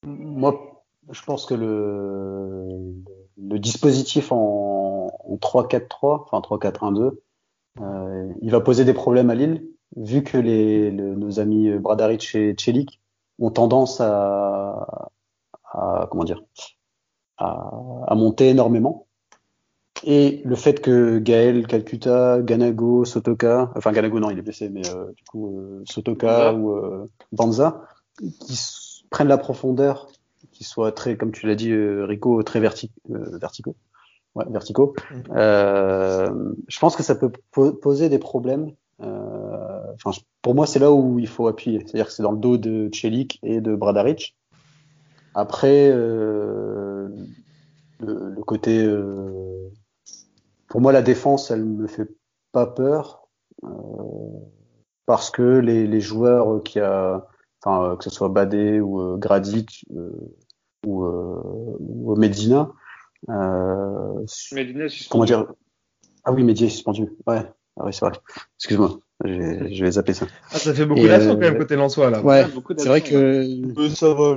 [0.07, 2.95] Moi, je pense que le,
[3.37, 7.19] le dispositif en, en 3-4-3, enfin 3-4-1-2,
[7.81, 9.67] euh, il va poser des problèmes à Lille,
[9.97, 13.01] vu que les, le, nos amis Bradaric et Chelik
[13.39, 15.11] ont tendance à
[16.11, 16.43] comment dire,
[17.37, 17.71] à,
[18.07, 19.07] à monter énormément.
[20.05, 24.87] Et le fait que Gaël, Calcutta, Ganago, Sotoka, enfin Ganago non, il est blessé, mais
[24.89, 27.83] euh, du coup euh, Sotoka ou euh, Banza,
[28.19, 28.59] qui
[29.11, 30.09] prennent la profondeur,
[30.53, 33.77] qui soient très, comme tu l'as dit, euh, Rico, très verti euh, verticaux.
[34.35, 34.95] Ouais, verticaux.
[35.11, 36.55] Mm -hmm.
[36.69, 38.73] je pense que ça peut po poser des problèmes.
[39.03, 41.81] Enfin, pour moi, c'est là où il faut appuyer.
[41.81, 44.37] C'est-à-dire que c'est dans le dos de Chelik et de Bradaric.
[45.35, 47.11] Après, le,
[48.37, 48.73] le, côté
[50.71, 52.09] pour moi, la défense, elle me fait
[52.53, 53.29] pas peur
[53.65, 53.69] euh,
[55.05, 57.27] parce que les, les joueurs qui a,
[57.61, 60.11] enfin que ce soit Badé ou euh, Gradic euh,
[60.87, 62.71] ou, euh, ou Medina.
[63.29, 65.11] Euh, Medina suspendu.
[65.11, 65.53] Comment dire?
[66.25, 67.03] Ah oui, Medina suspendu.
[67.27, 67.43] Ouais,
[67.77, 68.15] ah oui, c'est vrai.
[68.57, 69.01] Excuse-moi.
[69.25, 70.27] Je vais zapper ça.
[70.53, 72.23] Ah, ça fait beaucoup d'action quand même côté Lensois là.
[72.23, 72.47] Ouais,
[72.79, 73.89] c'est vrai que.
[73.89, 74.37] ça va.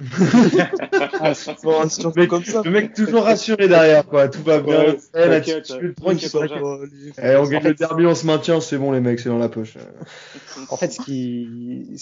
[0.00, 2.62] Ah, le, mec, comme ça.
[2.64, 4.28] le mec toujours rassuré derrière, quoi.
[4.28, 4.78] Tout va bien.
[4.86, 8.60] Ouais, eh, là, tu, tu le prends, eh, on gagne le derby, on se maintient,
[8.60, 9.78] c'est bon, les mecs, c'est dans la poche.
[10.68, 11.96] en fait, ce qui,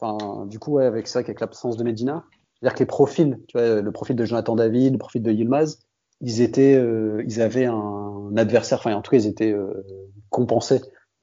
[0.00, 2.24] enfin, du coup, ouais, avec ça, avec l'absence de Medina,
[2.60, 5.80] c'est-à-dire que les profils, tu vois, le profil de Jonathan David, le profil de Yilmaz,
[6.20, 9.84] ils étaient, euh, ils avaient un adversaire, enfin, en tout cas, ils étaient euh,
[10.30, 10.80] compensés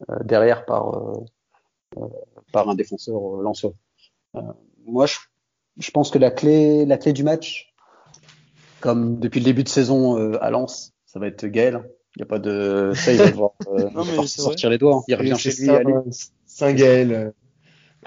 [0.09, 1.23] euh, derrière par,
[1.97, 2.07] euh,
[2.51, 3.71] par un défenseur lanceur.
[4.85, 5.15] moi, je
[5.77, 7.73] je pense que la clé, la clé du match,
[8.79, 11.83] comme depuis le début de saison euh, à Lens, ça va être Gaël.
[12.15, 14.97] Il n'y a pas de ça, il va devoir euh, non, mais sortir les doigts.
[14.97, 15.03] Hein.
[15.07, 15.69] Il revient chez lui.
[16.45, 17.33] Saint Gaël.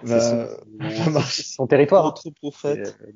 [0.03, 2.05] Va, son, son territoire.
[2.05, 2.97] Notre prophète.
[3.03, 3.13] Euh,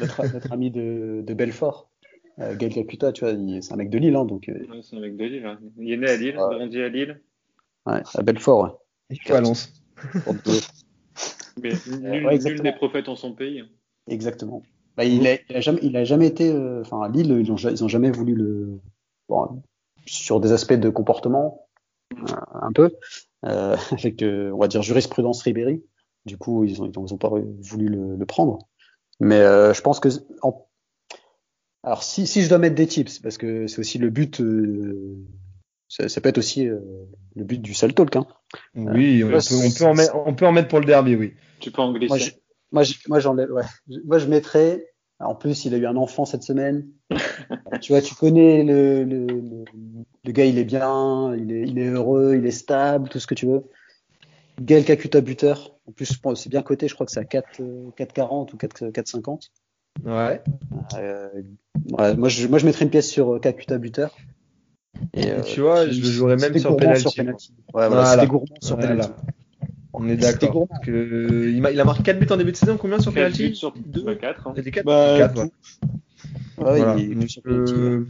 [0.00, 1.90] notre, notre, ami de, de Belfort.
[2.38, 4.44] Euh, Gaël Calcutta, tu vois, c'est un mec de Lille, hein, donc.
[4.48, 5.44] Ouais, c'est un mec de Lille.
[5.44, 5.58] Hein.
[5.78, 6.56] Il est né à Lille, ouais.
[6.56, 7.20] grandi à Lille.
[7.86, 8.62] Ouais, à Belfort,
[9.10, 9.16] ouais.
[9.26, 9.72] Et à Lens.
[11.60, 11.70] Mais
[12.00, 13.62] nul, ouais, nul des prophètes en son pays.
[14.08, 14.62] Exactement.
[14.96, 17.52] Bah, il, a, il, a, jamais, il a jamais été, euh, enfin, à Lille, ils
[17.52, 18.80] ont, ils ont jamais voulu le,
[19.28, 19.62] bon,
[20.06, 21.66] sur des aspects de comportement,
[22.14, 22.90] euh, un peu,
[23.46, 25.82] euh, avec, on va dire, jurisprudence Ribéry.
[26.26, 27.30] Du coup, ils ont, ils ont, ils ont pas
[27.60, 28.58] voulu le, le prendre.
[29.20, 30.08] Mais euh, je pense que,
[30.42, 30.66] en...
[31.82, 34.40] alors si, si je dois mettre des tips, parce que c'est aussi le but
[35.90, 36.78] ça, ça peut être aussi euh,
[37.34, 38.14] le but du sale talk.
[38.16, 38.26] Hein.
[38.74, 41.34] Oui, on, peut, on, peut en mettre, on peut en mettre pour le derby, oui.
[41.58, 42.08] Tu peux en glisser.
[42.08, 42.30] Moi, je,
[42.72, 43.64] moi, je, moi, j'enlève, ouais.
[44.04, 44.86] Moi, je mettrais.
[45.18, 46.86] En plus, il a eu un enfant cette semaine.
[47.82, 49.64] tu vois, tu connais le, le, le,
[50.24, 53.26] le gars, il est bien, il est, il est heureux, il est stable, tout ce
[53.26, 53.64] que tu veux.
[54.60, 55.76] Gaël Kakuta buteur.
[55.86, 58.86] En plus, c'est bien coté, je crois que c'est à 4, euh, 4,40 ou 4,
[58.86, 59.50] 4,50.
[60.04, 60.40] Ouais.
[60.94, 61.28] Euh,
[61.90, 64.16] ouais, moi, je, moi, je mettrais une pièce sur euh, Kakuta buteur.
[65.14, 67.02] Et, euh, tu vois, je le jouerais même sur gourmand penalty.
[67.02, 67.54] sur penalty.
[67.74, 69.16] Ouais, voilà, gourmand sur Voilà.
[69.92, 70.66] On est d'accord.
[70.82, 73.54] que il, m'a- il a marqué 4 buts en début de saison, combien sur penalty
[73.54, 74.02] sur Deux.
[74.02, 74.52] bah, quatre, hein.
[74.56, 75.40] C'était 4 Bah, Quatre, tout.
[75.40, 75.50] ouais.
[76.58, 76.96] Ouais, Voilà.
[76.98, 77.80] il est Donc, sur penalty, ouais.
[77.80, 78.06] euh,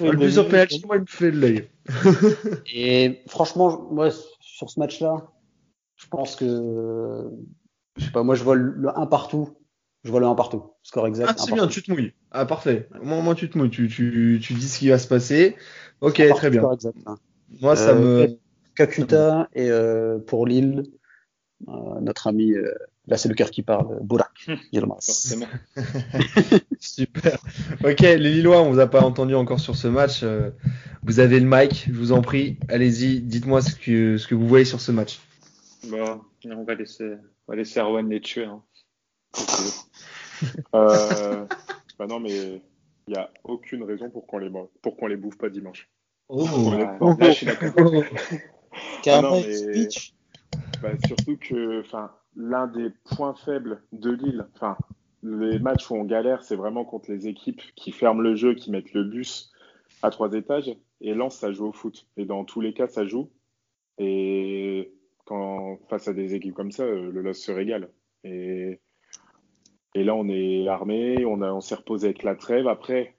[0.00, 1.68] Ouais, le but sur penalty, moi, il me fait de l'œil.
[2.74, 4.10] Et franchement, moi,
[4.40, 5.28] sur ce match-là,
[5.96, 7.24] je pense que,
[7.96, 9.50] je sais pas, moi, je vois le, le 1 partout.
[10.04, 10.62] Je vois le 1 partout.
[10.82, 11.34] Score exact.
[11.36, 12.12] Ah, c'est bien, tu te mouilles.
[12.30, 12.88] Ah, parfait.
[13.02, 13.70] Moi, moi tu te mouilles.
[13.70, 15.56] Tu, tu, tu dis ce qui va se passer.
[16.00, 16.70] Ok, très bien.
[16.72, 17.16] exact, hein.
[17.60, 18.38] Moi, ça Euh, me.
[18.74, 20.84] Kakuta et euh, pour Lille,
[21.68, 22.74] euh, notre ami, euh,
[23.06, 25.04] là c'est le cœur qui parle, Bourak Yilmaz.
[25.04, 25.46] Forcément.
[26.80, 27.38] Super.
[27.84, 30.24] Ok, les Lillois, on vous a pas entendu encore sur ce match.
[31.02, 32.58] Vous avez le mic, je vous en prie.
[32.68, 35.20] Allez-y, dites-moi ce que, ce que vous voyez sur ce match.
[35.88, 37.14] Bon, on va laisser,
[37.46, 38.44] on va laisser les tuer.
[38.44, 38.62] Hein.
[40.74, 41.44] Euh,
[41.98, 42.30] bah non, mais
[43.10, 44.50] il n'y a aucune raison pour qu'on les,
[44.82, 45.90] pour qu'on les bouffe pas dimanche.
[46.28, 46.46] Oh.
[46.48, 47.16] Honnêtement.
[47.18, 47.92] Là, je suis d'accord.
[49.06, 49.88] Ah non, mais-.
[50.82, 51.82] Bah, surtout que
[52.36, 54.76] l'un des points faibles de Lille, enfin,
[55.22, 58.70] les matchs où on galère, c'est vraiment contre les équipes qui ferment le jeu, qui
[58.70, 59.52] mettent le bus
[60.02, 60.74] à trois étages.
[61.00, 62.06] Et Lens, ça joue au foot.
[62.16, 63.30] Et dans tous les cas, ça joue.
[63.98, 64.92] Et
[65.24, 67.90] quand face à des équipes comme ça, euh, le LOS se régale.
[68.24, 68.80] Et,
[69.94, 72.68] et là, on est armé, on, a, on s'est reposé avec la trêve.
[72.68, 73.14] Après,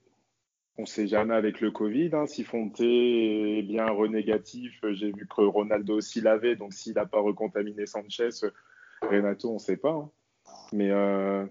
[0.78, 2.10] on sait jamais avec le Covid.
[2.14, 6.94] Hein, si Fonté est bien renégatif, euh, j'ai vu que Ronaldo aussi l'avait, donc s'il
[6.94, 8.50] n'a pas recontaminé Sanchez, euh,
[9.04, 9.92] Renato, on ne sait pas.
[9.92, 10.10] hein.
[10.74, 11.46] Mais euh,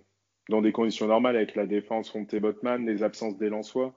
[0.48, 3.94] dans des conditions normales, avec la défense Fonté-Botman, les absences des Lensois,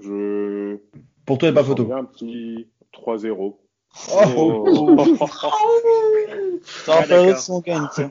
[0.00, 0.76] je.
[1.24, 1.92] Pour toi, il n'y a pas photo.
[1.92, 3.56] un petit 3-0.
[4.36, 4.96] Oh.
[6.62, 7.26] Ça va Ah, faire d'accord.
[7.26, 8.10] l'autre son gagne, tiens.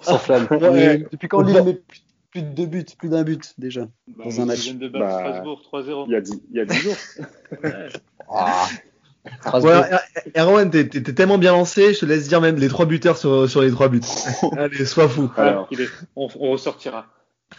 [0.00, 0.46] Sans flamme.
[0.50, 0.98] Ouais.
[1.10, 2.02] Depuis quand Lille plus,
[2.32, 4.72] plus de deux buts, plus d'un but déjà Bah, Dans un match.
[4.74, 6.04] Bah, Strasbourg 3-0.
[6.08, 6.96] Il y a 10 il y a 10 jours.
[7.62, 7.88] Ouais.
[8.28, 8.66] ah.
[9.60, 9.70] Ouais,
[10.34, 13.48] Er- Erwan, t'es tellement bien lancé, je te laisse dire même les trois buteurs sur,
[13.48, 14.00] sur les trois buts.
[14.56, 15.30] Allez, sois fou.
[15.36, 17.06] Alors, Il est- on, on ressortira.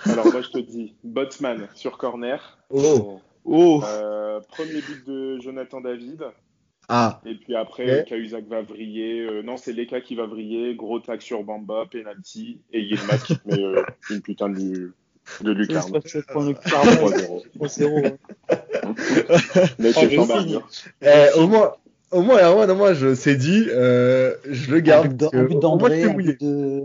[0.05, 2.57] alors moi, je te dis, Botman sur corner.
[2.69, 3.21] Oh.
[3.45, 6.23] Oh, Euh, premier but de Jonathan David.
[6.89, 7.21] Ah.
[7.25, 8.07] Et puis après, Ok.
[8.09, 9.21] Cahuzac va vriller.
[9.21, 10.75] Euh, non, c'est Leka qui va vriller.
[10.75, 12.59] Gros tac sur Bamba, penalty.
[12.73, 14.91] Et Yilmaz qui te met euh, une putain de,
[15.41, 15.83] de lucarne.
[15.93, 16.91] j'espère que ça prend le karma.
[16.91, 17.43] 3-0.
[17.57, 17.93] 3-0.
[18.01, 18.17] ouais.
[19.79, 20.61] Mais c'est barbe.
[21.01, 21.73] Eh, au moins,
[22.11, 25.29] au moins, Erwan, moi, je c'est dit, euh, je le Un garde.
[25.33, 26.83] un d'André, un but de,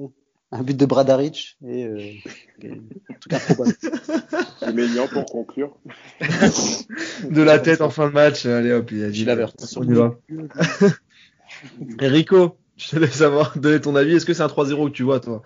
[0.51, 1.99] un but de Bradaric et, euh,
[2.63, 3.73] et un truc improbable.
[4.67, 5.77] Humiliant pour conclure.
[7.31, 8.47] De la tête en fin de match.
[8.47, 9.25] Allez, hop, il a dit.
[9.25, 9.47] L'avais
[9.77, 10.15] On y va.
[12.01, 14.15] Rico, je te laisse avoir donner ton avis.
[14.15, 15.43] Est-ce que c'est un 3-0 que tu vois, toi?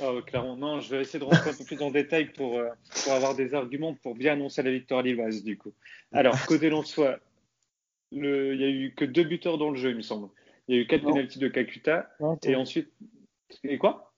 [0.00, 2.58] Ah, ouais, clairement, non, je vais essayer de rentrer un peu plus en détail pour,
[2.58, 2.68] euh,
[3.04, 5.72] pour avoir des arguments pour bien annoncer la victoire lilloise, du coup.
[6.12, 7.18] Alors, côté Lensois,
[8.10, 10.28] le- il n'y a eu que deux buteurs dans le jeu, il me semble.
[10.66, 11.12] Il y a eu quatre Non.
[11.12, 12.10] pénaltys de Kakuta,
[12.44, 12.90] et ensuite.
[13.62, 14.13] Et quoi?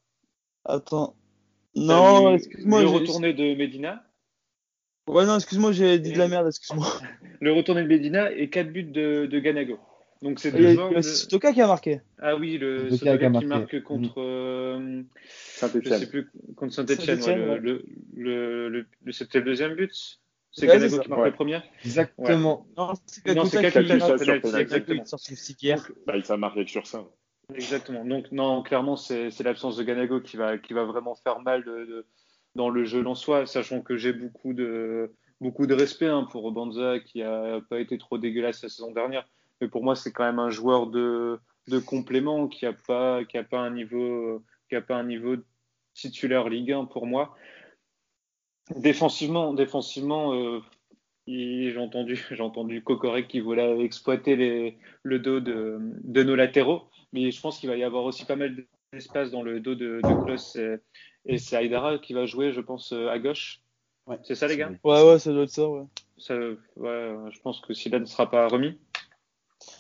[0.69, 1.15] Attends.
[1.75, 2.83] Non, excuse-moi.
[2.83, 4.03] Le retourné de Medina,
[5.09, 6.87] Ouais, non, excuse-moi, j'ai dit de la merde, excuse-moi.
[7.41, 9.79] le retourné de Medina et quatre buts de, de Ganago.
[10.23, 10.91] Donc, c'est Il deux il joueurs.
[10.93, 12.01] y a de- Sotoka qui a marqué.
[12.19, 13.47] Ah oui, le Sotoka qui marqué.
[13.47, 14.21] marque contre.
[14.21, 15.29] euh, je
[15.61, 15.99] Saint-Etienne.
[16.01, 17.21] sais plus, contre Saint-Etienne.
[17.21, 17.59] Saint-Étienne, ouais, ouais.
[17.61, 19.93] le, le, le, le- C'était le deuxième but
[20.51, 21.29] C'est Ouais, Ganago c'est qui marque Ouais.
[21.29, 21.61] le premier?
[21.85, 22.67] Exactement.
[22.77, 24.61] Non, c'est Non, c'est Kakuta qui sur penalty, penalty.
[24.63, 25.05] exactement.
[25.05, 25.89] sur son sticker.
[26.07, 27.05] Bah, ça marque avec sur ça.
[27.55, 28.05] Exactement.
[28.05, 31.65] Donc, non, clairement, c'est l'absence de Ganago qui va, vraiment faire mal
[32.55, 36.51] dans le jeu en soi, sachant que j'ai beaucoup de, beaucoup de respect hein, pour
[36.53, 39.27] Banza qui a pas été trop dégueulasse la saison dernière.
[39.61, 41.39] Mais pour moi, c'est quand même un joueur de,
[41.87, 43.21] complément qui a pas,
[43.51, 45.37] pas un niveau, qui a pas un niveau
[45.95, 47.37] titulaire Ligue 1 pour moi.
[48.75, 50.61] Défensivement, défensivement, euh,
[51.27, 56.85] j'ai entendu, j'ai entendu Kokorek qui voulait exploiter les, le dos de, de nos latéraux,
[57.13, 58.57] mais je pense qu'il va y avoir aussi pas mal
[58.93, 60.77] d'espace dans le dos de, de Klaus et,
[61.27, 63.61] et c'est Aïdara qui va jouer, je pense, euh, à gauche.
[64.07, 64.19] Ouais.
[64.23, 64.71] C'est ça, les gars?
[64.85, 65.83] Ouais, ouais, ça doit être ça, ouais.
[66.17, 68.79] ça, ouais, Je pense que Silan ne sera pas remis.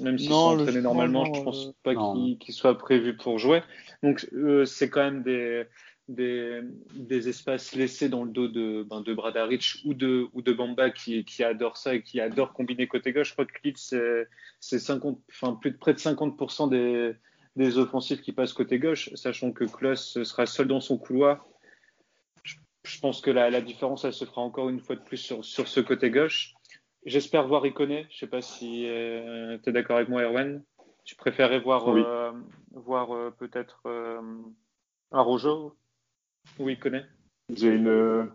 [0.00, 3.62] Même s'ils Non, sont entraînés normalement, je pense euh, pas qu'il soit prévu pour jouer.
[4.02, 5.66] Donc, euh, c'est quand même des,
[6.08, 6.60] des,
[6.94, 10.90] des, espaces laissés dans le dos de, ben, de Bradaric ou de, ou de Bamba
[10.90, 13.28] qui, qui adore ça et qui adore combiner côté gauche.
[13.28, 17.14] Je crois que Lille, c'est 50, enfin, plus de près de 50% des,
[17.56, 21.46] des offensifs qui passent côté gauche, sachant que Klaus sera seul dans son couloir.
[22.84, 25.44] Je, pense que la, la, différence, elle se fera encore une fois de plus sur,
[25.44, 26.54] sur ce côté gauche.
[27.04, 28.06] J'espère voir Iconé.
[28.10, 30.62] Je sais pas si euh, tu es d'accord avec moi, Erwan.
[31.04, 32.32] Tu préférais voir, euh,
[32.72, 33.82] voir euh, peut-être
[35.12, 35.76] un Rojo
[36.58, 37.02] ou Iconé
[37.54, 38.30] J'ai une.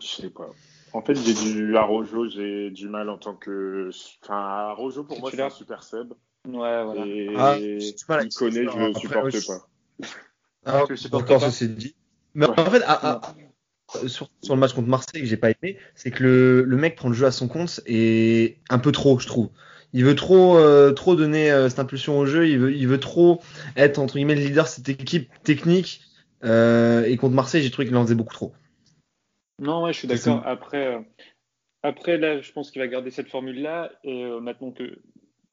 [0.00, 0.50] Je sais pas.
[0.92, 3.90] En fait, j'ai du Arojo, j'ai du mal en tant que.
[4.22, 4.36] Enfin,
[4.70, 6.12] Arojo, pour moi, c'est un super sub.
[6.46, 7.06] Ouais, voilà.
[7.06, 7.94] Et ah, il
[8.34, 9.68] connaît, je ne supporte pas.
[10.66, 11.94] Alors, ah, pourtant, ça c'est dit.
[12.34, 13.20] Mais en fait, ah,
[14.06, 16.96] sur, sur, le match contre Marseille que j'ai pas aimé, c'est que le, le, mec
[16.96, 19.50] prend le jeu à son compte et un peu trop, je trouve.
[19.92, 22.48] Il veut trop, euh, trop donner euh, cette impulsion au jeu.
[22.48, 23.40] Il veut, il veut trop
[23.76, 26.02] être entre guillemets le leader de cette équipe technique.
[26.44, 28.52] Euh, et contre Marseille, j'ai trouvé qu'il en faisait beaucoup trop.
[29.60, 30.42] Non, ouais, je suis d'accord.
[30.46, 30.98] Après,
[31.82, 33.92] après là, je pense qu'il va garder cette formule-là.
[34.02, 34.98] Et maintenant que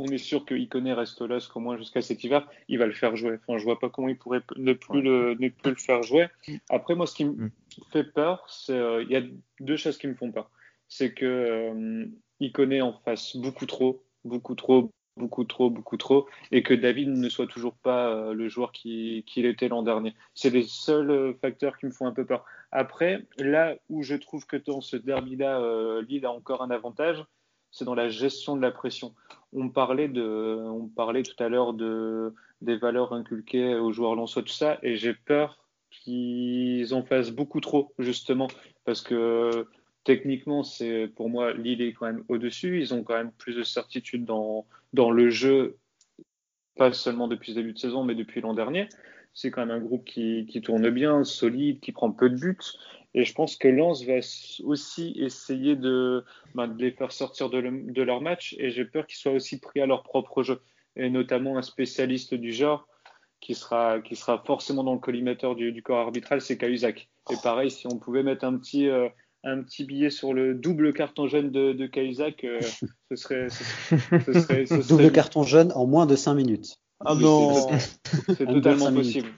[0.02, 2.94] on est sûr que Iconé reste là au moins jusqu'à cet hiver, il va le
[2.94, 3.38] faire jouer.
[3.42, 6.28] Enfin, je vois pas comment il pourrait ne plus, le, ne plus le faire jouer.
[6.70, 7.52] Après, moi, ce qui me mm.
[7.92, 9.22] fait peur, c'est euh, il y a
[9.60, 10.50] deux choses qui me font peur.
[10.88, 12.06] C'est que euh,
[12.40, 17.30] Iconé en fasse beaucoup trop, beaucoup trop, beaucoup trop, beaucoup trop, et que David ne
[17.30, 20.14] soit toujours pas euh, le joueur qu'il qui était l'an dernier.
[20.34, 22.46] C'est les seuls euh, facteurs qui me font un peu peur.
[22.72, 27.24] Après, là où je trouve que dans ce derby-là, Lille a encore un avantage,
[27.72, 29.14] c'est dans la gestion de la pression.
[29.54, 34.44] On parlait, de, on parlait tout à l'heure de, des valeurs inculquées aux joueurs lançois,
[34.44, 35.58] tout ça, et j'ai peur
[35.90, 38.48] qu'ils en fassent beaucoup trop, justement,
[38.86, 39.68] parce que
[40.04, 42.80] techniquement, c'est pour moi, Lille est quand même au-dessus.
[42.80, 45.78] Ils ont quand même plus de certitude dans, dans le jeu,
[46.76, 48.88] pas seulement depuis le début de saison, mais depuis l'an dernier.
[49.34, 52.58] C'est quand même un groupe qui, qui tourne bien, solide, qui prend peu de buts.
[53.14, 54.20] Et je pense que Lens va
[54.64, 56.24] aussi essayer de,
[56.56, 58.56] ben, de les faire sortir de, leur match.
[58.58, 60.62] Et j'ai peur qu'ils soient aussi pris à leur propre jeu.
[60.96, 62.88] Et notamment un spécialiste du genre
[63.40, 67.10] qui sera, qui sera forcément dans le collimateur du, du corps arbitral, c'est Cahuzac.
[67.30, 69.10] Et pareil, si on pouvait mettre un petit, euh,
[69.44, 72.60] un petit billet sur le double carton jaune de, de Cahuzac, euh,
[73.10, 73.64] ce, serait, ce,
[74.34, 76.78] serait, ce serait, Double carton jaune en moins de 5 minutes.
[77.04, 77.68] Ah non,
[78.28, 79.30] c'est totalement possible.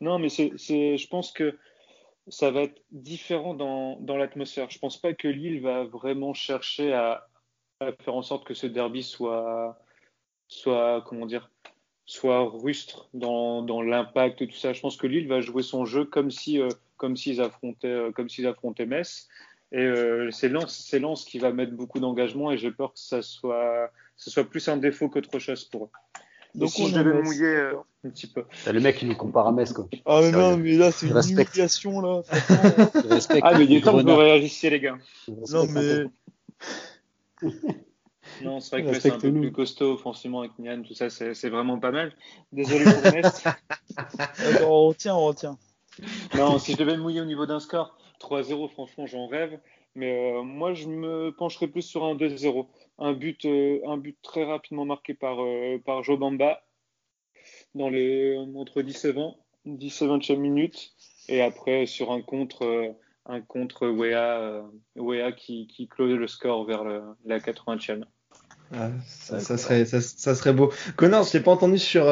[0.00, 1.58] non, mais c'est, je pense que
[2.28, 4.70] ça va être différent dans, dans l'atmosphère.
[4.70, 7.26] Je pense pas que Lille va vraiment chercher à,
[7.80, 9.78] à, faire en sorte que ce derby soit,
[10.48, 11.50] soit comment dire,
[12.06, 14.72] soit rustre dans, dans l'impact et tout ça.
[14.72, 16.68] Je pense que Lille va jouer son jeu comme si, euh,
[17.04, 19.28] comme s'ils affrontaient, euh, comme s'ils affrontaient Metz.
[19.72, 22.98] Et euh, c'est Lens, c'est Lens qui va mettre beaucoup d'engagement et j'ai peur que
[22.98, 25.90] ça soit, ce soit plus un défaut qu'autre chose pour eux.
[26.54, 27.74] Donc si je devais mouiller euh,
[28.06, 28.44] un petit peu.
[28.52, 29.86] C'est le mec qui nous compare à Metz, quoi.
[30.06, 32.22] Ah mais non, mais là c'est une humiliation là.
[33.42, 34.96] ah mais il est temps que vous réagissiez les gars.
[35.28, 36.04] Non mais.
[38.42, 41.50] non, c'est vrai que c'est un peu plus costaud offensivement avec Nian, tout ça, c'est
[41.50, 42.14] vraiment pas mal.
[42.50, 43.44] Désolé pour Metz.
[44.62, 45.58] on retient, on retient.
[46.34, 49.58] Non, si je devais me mouiller au niveau d'un score, 3-0, franchement, j'en rêve.
[49.96, 52.66] Mais euh, moi, je me pencherais plus sur un 2-0.
[52.98, 56.62] Un but, euh, un but très rapidement marqué par, euh, par Jobamba
[57.74, 59.34] dans les, entre 10 et 20,
[59.66, 60.92] 10 et 20 minutes.
[61.28, 62.94] Et après, sur un contre,
[63.26, 64.64] un contre Wea,
[64.96, 68.04] Wea qui, qui close le score vers le, la 80e.
[68.72, 70.72] Ah, ça, ça, serait, ça, ça, serait beau.
[70.96, 72.04] Connor, je t'ai pas entendu sur,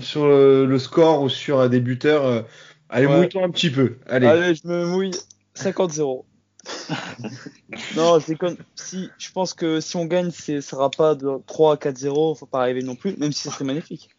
[0.00, 2.46] sur le, le, score ou sur des buteurs.
[2.90, 3.16] Allez, ouais.
[3.16, 3.96] mouille-toi un petit peu.
[4.06, 4.26] Allez.
[4.26, 5.12] Allez, je me mouille
[5.54, 6.24] 50-0.
[7.96, 8.56] non, je déconne.
[8.74, 12.46] Si, je pense que si on gagne, ce sera pas de 3 à 4-0, faut
[12.46, 14.10] pas arriver non plus, même si ça serait magnifique.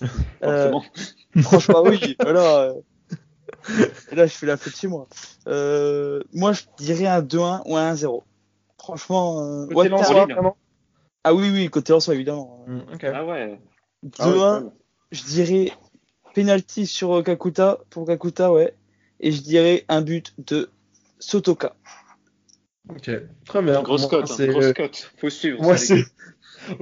[0.42, 0.72] euh,
[1.42, 2.74] franchement, oui, voilà.
[4.10, 5.06] Et là, je fais la fête chez moi.
[5.46, 8.22] Euh, moi, je dirais un 2-1 ou un 1-0.
[8.78, 10.34] Franchement, euh, côté ouais,
[11.22, 12.64] Ah oui, oui, côté Lensois, évidemment.
[12.66, 13.12] Mm, okay.
[13.14, 13.58] Ah ouais.
[14.04, 14.70] 2-1, ah ouais,
[15.12, 15.72] je dirais
[16.34, 18.74] penalty sur Kakuta, pour Kakuta, ouais.
[19.20, 20.68] Et je dirais un but de
[21.18, 21.74] Sotoka.
[22.90, 23.10] Ok,
[23.46, 23.82] très bien.
[23.82, 25.10] Grosse cote, hein, grosse cote.
[25.18, 25.62] Faut suivre.
[25.62, 26.04] Moi, c'est.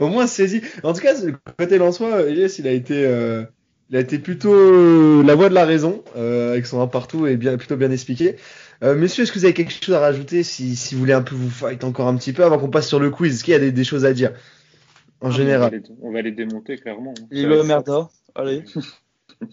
[0.00, 0.62] Au moins, dit.
[0.82, 1.14] En tout cas,
[1.58, 3.44] côté Lensois, Elias, il a été, euh,
[3.90, 7.26] il a été plutôt euh, la voix de la raison, euh, avec son 1 partout
[7.26, 8.36] et bien, plutôt bien expliqué.
[8.82, 11.22] Euh, messieurs, est-ce que vous avez quelque chose à rajouter si, si vous voulez un
[11.22, 13.34] peu vous fight encore un petit peu avant qu'on passe sur le quiz?
[13.34, 14.32] Est-ce qu'il y a des, des, choses à dire?
[15.20, 17.14] En ah, général on va, les, on va les démonter clairement.
[17.30, 18.08] Il est merda.
[18.34, 18.64] Allez.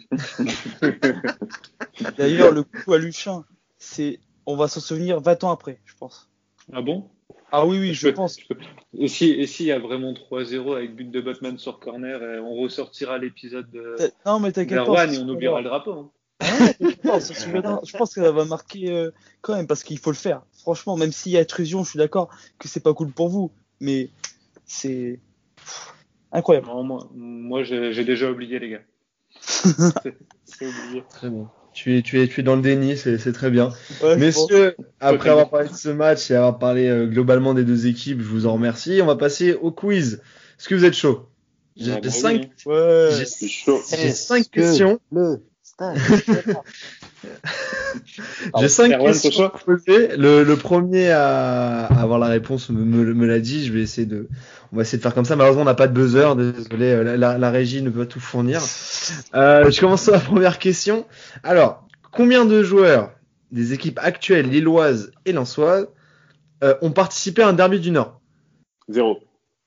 [2.17, 3.43] D'ailleurs, le coup à Luchin,
[3.77, 6.29] c'est, on va s'en souvenir 20 ans après, je pense.
[6.71, 7.09] Ah bon?
[7.51, 8.37] Ah oui, oui, je, peux- pense.
[8.97, 12.39] Et si et s'il y a vraiment 3-0 avec but de Botman sur corner, euh,
[12.39, 13.95] on ressortira l'épisode de
[14.25, 14.85] Non, mais t'inquiète pas.
[14.85, 15.93] d'Erwan ça et on oubliera le drapeau.
[15.93, 16.11] hein.
[17.03, 17.79] Non, souviendra.
[17.85, 19.11] Je pense que ça va marquer euh,
[19.41, 20.41] quand même parce qu'il faut le faire.
[20.51, 23.51] Franchement, même s'il y a intrusion, je suis d'accord que c'est pas cool pour vous,
[23.79, 24.09] mais
[24.65, 25.19] c'est
[26.31, 26.67] incroyable.
[26.67, 28.81] Non, moi, moi j'ai déjà oublié les gars.
[29.41, 31.03] C'est c'est oublié.
[31.09, 31.49] Très bien.
[31.73, 33.69] Tu es, tu es, tu es dans le déni, c'est très bien.
[33.69, 34.17] Ouais, je pense.
[34.17, 38.19] Messieurs, après avoir parlé de ce match et avoir parlé euh, globalement des deux équipes,
[38.21, 38.99] je vous en remercie.
[39.01, 40.21] On va passer au quiz.
[40.59, 41.29] Est-ce que vous êtes chaud?
[41.75, 42.71] J'ai Ah bah cinq, oui.
[42.73, 43.09] Ouais.
[43.11, 43.81] j'ai- Je suis chaud.
[43.89, 44.99] j'ai Est-ce cinq que questions.
[45.11, 45.97] Le stade.
[48.59, 50.15] J'ai cinq Erwan, questions poser.
[50.17, 53.65] Le, le premier à, avoir la réponse me, me, me l'a dit.
[53.65, 54.27] Je vais essayer de,
[54.71, 55.35] on va essayer de faire comme ça.
[55.35, 56.35] Malheureusement, on n'a pas de buzzer.
[56.35, 58.61] Désolé, euh, la, la, la régie ne peut pas tout fournir.
[59.35, 61.05] Euh, je commence sur la première question.
[61.43, 63.11] Alors, combien de joueurs
[63.51, 65.87] des équipes actuelles lilloises et lensoises
[66.63, 68.19] euh, ont participé à un derby du Nord?
[68.89, 69.19] Zéro.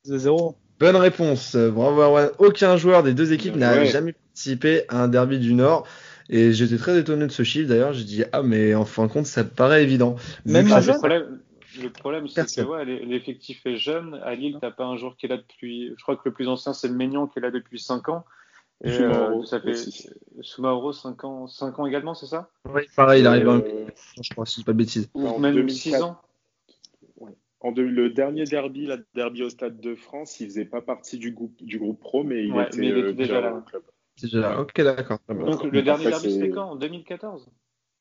[0.05, 1.57] 0 Bonne réponse.
[1.57, 2.29] Bravo Erwan.
[2.39, 3.87] Aucun joueur des deux équipes n'a Ouais.
[3.87, 5.87] jamais participé à un derby du Nord.
[6.29, 7.93] Et j'étais très étonné de ce chiffre d'ailleurs.
[7.93, 10.17] J'ai dit ah mais en fin de compte ça paraît évident.
[10.45, 11.41] Même Ah, jeune problème,
[11.81, 14.15] le problème c'est que ouais, l'e- l'effectif est jeune.
[14.25, 15.93] À Lille, t'as pas un joueur qui est là depuis.
[15.97, 18.25] Je crois que le plus ancien c'est le Maignan qui est là depuis 5 ans.
[18.85, 20.09] Et Soumaoro euh, ça fait aussi.
[20.43, 22.51] Sumaoro 5 ans, 5 ans également, c'est ça?
[22.73, 25.09] Oui, pareil, il arrive, Euh, en- je crois, si je dis pas de bêtises.
[25.15, 25.75] Ou En même 2004.
[25.77, 26.21] 6 ans
[27.61, 31.33] En le dernier derby, la derby au Stade de France, il faisait pas partie du
[31.33, 33.55] groupe, du groupe pro, mais il Ouais, était, mais il était euh, déjà là.
[33.55, 33.83] au club.
[34.17, 34.61] C'est déjà là.
[34.61, 35.19] Ok, d'accord.
[35.27, 35.35] très.
[35.37, 36.71] Donc le dernier derby c'est- c'était quand?
[36.71, 37.49] En 2014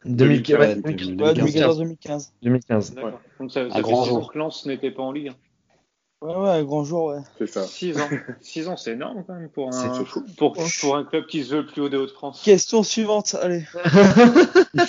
[0.06, 1.08] 2015, Ouais, ouais, 2015.
[1.10, 1.78] Ouais, 2015.
[1.80, 2.32] 2014-2015.
[2.44, 2.94] 2015.
[2.94, 3.22] D'accord.
[3.40, 4.18] Donc ça, ça fait grand 6 jour.
[4.24, 5.32] ans que Lens n'était pas en Ligue.
[6.22, 7.22] Ouais, ouais, un grand jour, ouais.
[7.38, 7.64] C'est ça.
[7.64, 8.08] 6 ans.
[8.42, 10.04] 6 ans, c'est énorme quand même pour C'est un,
[10.38, 12.42] pour, pour un club qui se veut le plus haut des Hauts-de-France.
[12.44, 13.64] Question suivante, allez.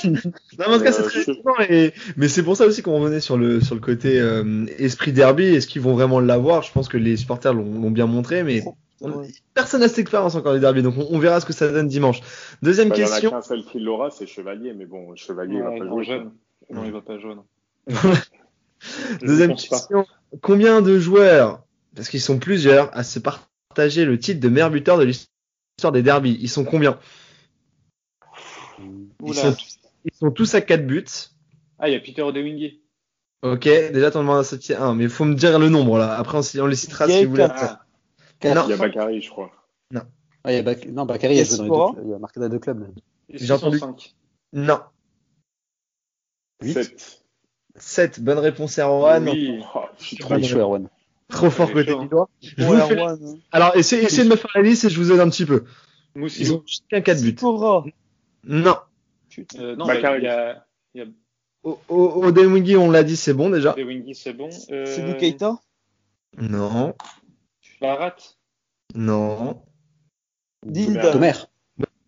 [0.04, 0.14] non,
[0.58, 2.82] mais en tout cas, c'est Euh, très je- étonnant et mais c'est pour ça aussi
[2.82, 5.44] qu'on revenait sur le sur le côté euh, esprit derby.
[5.46, 6.62] Est-ce qu'ils vont vraiment l'avoir?
[6.62, 8.62] Je pense que les supporters l'ont bien montré, mais
[9.02, 9.28] Ouais.
[9.52, 11.86] personne n'a cette expérience encore des derbies, donc on, on verra ce que ça donne
[11.88, 12.20] dimanche.
[12.62, 13.30] Deuxième Bah, Il y en a question.
[13.30, 16.04] qu'un seul qui l'aura, c'est Chevalier, mais bon, Chevalier, il va pas jouer.
[16.04, 16.32] jeune.
[16.70, 17.34] Non, il va pas jouer.
[19.22, 19.56] Deuxième pas.
[19.56, 20.06] question.
[20.42, 21.62] Combien de joueurs,
[21.94, 26.02] parce qu'ils sont plusieurs, à se partager le titre de meilleur buteur de l'histoire des
[26.02, 26.38] derbies?
[26.40, 26.98] Ils sont combien?
[29.24, 31.04] Ils sont, tous- ils sont tous à 4 buts.
[31.78, 32.80] Ah, il y a Peter Odewingie.
[33.42, 36.16] Ok, déjà t'en demandes à sortir un, mais il faut me dire le nombre là.
[36.18, 37.46] Après on, on les citera si vous voulez.
[37.48, 37.85] Ah.
[38.44, 38.64] Non.
[38.66, 39.50] Il y a Bakary, je crois.
[40.48, 42.06] Ah, il y a Bac- Non, Bakary, il a, joué dans les deux clubs.
[42.06, 42.86] il a marqué dans les deux clubs.
[43.28, 43.78] ils J'ai entendu.
[43.80, 44.14] 5.
[44.52, 44.78] Non.
[46.62, 46.72] Huit.
[46.74, 47.22] 7.
[47.74, 49.28] 7, bonne réponse Erwan.
[49.28, 49.60] Oui.
[49.74, 50.88] Oh, je suis trop chaud, Erwan.
[51.28, 52.02] Trop fort côté hein.
[52.04, 52.28] Lillois.
[52.58, 53.18] Vous fais- hein.
[53.50, 55.64] Alors essayez, essayez de me faire la liste et je vous aide un petit peu.
[56.14, 56.50] Ils Moussi.
[56.52, 57.34] ont chacun 4 buts.
[57.36, 57.84] Spora.
[58.44, 58.76] Non.
[59.58, 60.20] Euh, non, Bakary.
[60.20, 61.06] il y a, il y a
[61.64, 63.72] O- O- Odemwingie, on l'a dit, c'est bon déjà.
[63.72, 64.48] Odewingie, c'est bon.
[64.70, 65.58] Euh, C'est du Keita.
[66.38, 66.94] Non.
[67.80, 68.16] Barat.
[68.94, 69.62] Non.
[70.64, 71.12] Dinda.
[71.12, 71.32] Tomer.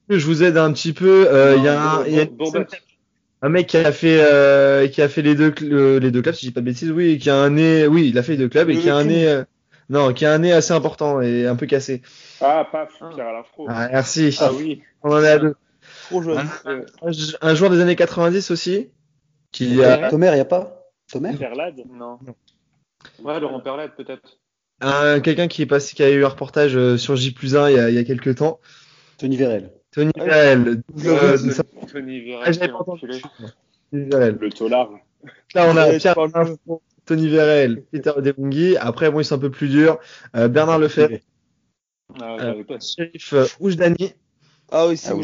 [0.09, 1.29] Je vous aide un petit peu.
[1.31, 5.23] Euh, Il y a, un, y a mec qui a fait euh, qui a fait
[5.23, 7.31] les deux cl- euh, les deux clubs si je dis pas de bêtises oui qui
[7.31, 9.05] a un nez oui il a fait les deux clubs et Le qui a un
[9.05, 9.45] nez euh,
[9.91, 12.03] non qui a un nez assez important et un peu cassé
[12.41, 13.11] Ah, paf, Ah.
[13.15, 13.67] Pierre Lafro.
[13.69, 14.83] ah, merci Ah oui.
[15.03, 15.55] on en est à deux
[16.07, 16.49] Trop jeune.
[16.65, 16.81] Un,
[17.43, 18.89] un joueur des années 90 aussi
[19.53, 20.87] qui a Tomer, il n'y a pas?
[21.13, 21.83] Tomer Pierre Lade.
[21.93, 22.19] non.
[23.23, 24.39] Ouais, Laurent Perlade, peut-être.
[24.81, 27.77] Un quelqu'un qui est passé qui a eu un reportage euh, sur J 1 il
[27.77, 28.61] y a, il y a quelques temps.
[29.19, 29.71] Tony Vérel.
[29.91, 30.13] Tony.
[30.17, 30.83] Vérel.
[31.91, 32.51] Tony- ah,
[33.93, 34.37] Vérel.
[34.41, 34.91] Le Tolar.
[35.55, 36.15] là on a Pierre
[37.07, 39.99] Tony Vérel Peter Odemwingie après bon ils sont un peu plus durs.
[40.37, 41.19] Euh, Bernard Lefebvre.
[42.21, 42.63] Ah, Euh.
[42.81, 44.13] Sheriff Oujdani
[44.71, 45.21] Ah oui, c'est Ah, bah,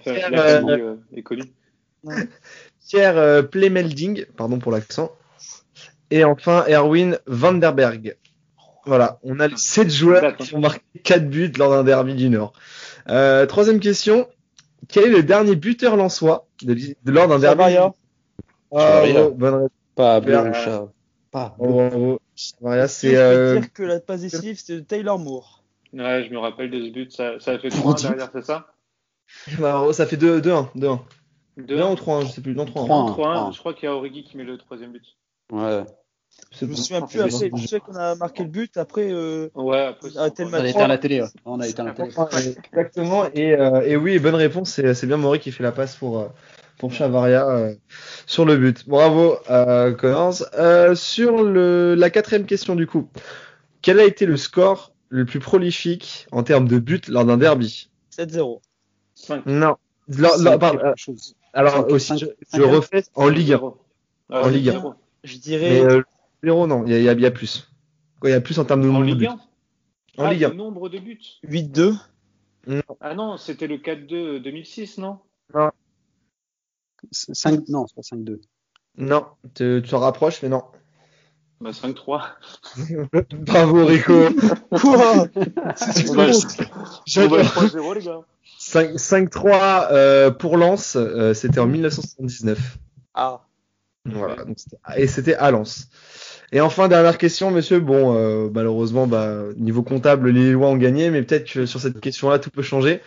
[0.00, 0.82] Pierre, la famille
[1.16, 1.52] est connue.
[2.88, 5.12] Pierre Plemelding, pardon pour l'accent.
[6.12, 8.18] Et enfin Erwin Vanderberg.
[8.84, 12.28] Voilà, on a les 7 joueurs qui ont marqué 4 buts lors d'un derby du
[12.28, 12.52] Nord.
[13.08, 14.28] Euh, troisième question.
[14.88, 17.94] Quel est le dernier buteur lensois de, de- lors d'un derby Savaria.
[18.74, 19.70] Ah, bravo, bonne réponse.
[19.94, 20.88] Pas euh, chat.
[21.30, 22.20] Pas Bravo.
[22.36, 25.62] Savaria, c'est je peux euh, dire que la passe décisive, c'était de Taylor Moore?
[25.94, 27.10] Ouais, je me rappelle de ce but.
[27.12, 28.02] Ça, ça a fait Trop 3 dit.
[28.08, 28.66] derrière, c'est ça?
[29.58, 30.98] Bravo, ça fait 2 2-1, 2-1.
[31.56, 32.68] 2 2-1 ou 3-1, je sais plus, non 3-1.
[32.86, 33.12] 3-1.
[33.12, 35.04] 3 Je crois qu'il y a Origi qui met le troisième but.
[35.50, 35.84] Ouais.
[36.60, 39.10] Je me souviens plus, je sais, qu'on a marqué le but après.
[39.10, 41.24] Euh, ouais, après on, a éteint la télé.
[42.72, 43.24] Exactement.
[43.36, 44.70] Euh, et, oui, bonne réponse.
[44.70, 46.26] C'est bien Maury qui fait la passe pour, euh,
[46.78, 47.72] pour Chavaria
[48.26, 48.86] sur le but.
[48.86, 50.44] Bravo, euh, Connors.
[50.96, 53.08] sur la quatrième question, du coup,
[53.80, 57.88] quel a été le score le plus prolifique en termes de buts lors d'un derby?
[58.16, 58.60] 7-0.
[59.46, 59.76] Non.
[60.58, 60.78] Pardon,
[61.54, 63.60] alors 5, je, 5, refais en Ligue 1.
[64.30, 64.96] En Ligue 1.
[65.24, 66.02] Je dirais.
[66.42, 67.70] 0, non, il y, y, y, a plus.
[68.24, 69.28] Il y a plus en termes de nombre de buts.
[70.18, 70.54] En Ligue 1.
[70.54, 71.96] Nombre de buts 8-2.
[73.00, 75.18] Ah non, c'était le 4-2 2006, non?
[75.54, 75.70] Non.
[77.10, 78.40] 5, non, c'est pas 5-2.
[78.98, 80.62] Non, tu t'en rapproches, mais non.
[81.60, 82.22] Bah 5-3.
[83.44, 84.12] Bravo Rico.
[85.76, 86.28] C'est super.
[86.28, 88.22] Euh,
[88.96, 92.78] 5-3 pour Lens, euh, c'était en 1979.
[93.14, 93.46] Ah.
[94.04, 94.58] Voilà, donc
[94.96, 95.88] et c'était à Lens.
[96.54, 97.80] Et enfin, dernière question, monsieur.
[97.80, 101.98] Bon, euh, malheureusement, bah, niveau comptable, les Lillois ont gagné, mais peut-être que sur cette
[101.98, 103.00] question-là, tout peut changer.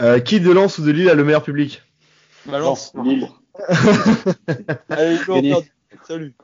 [0.00, 1.82] Euh, qui de Lens ou de Lille a le meilleur public?
[2.46, 2.92] Balance.
[3.02, 3.28] Lille.
[4.88, 5.64] Allez, merde.
[6.06, 6.34] Salut.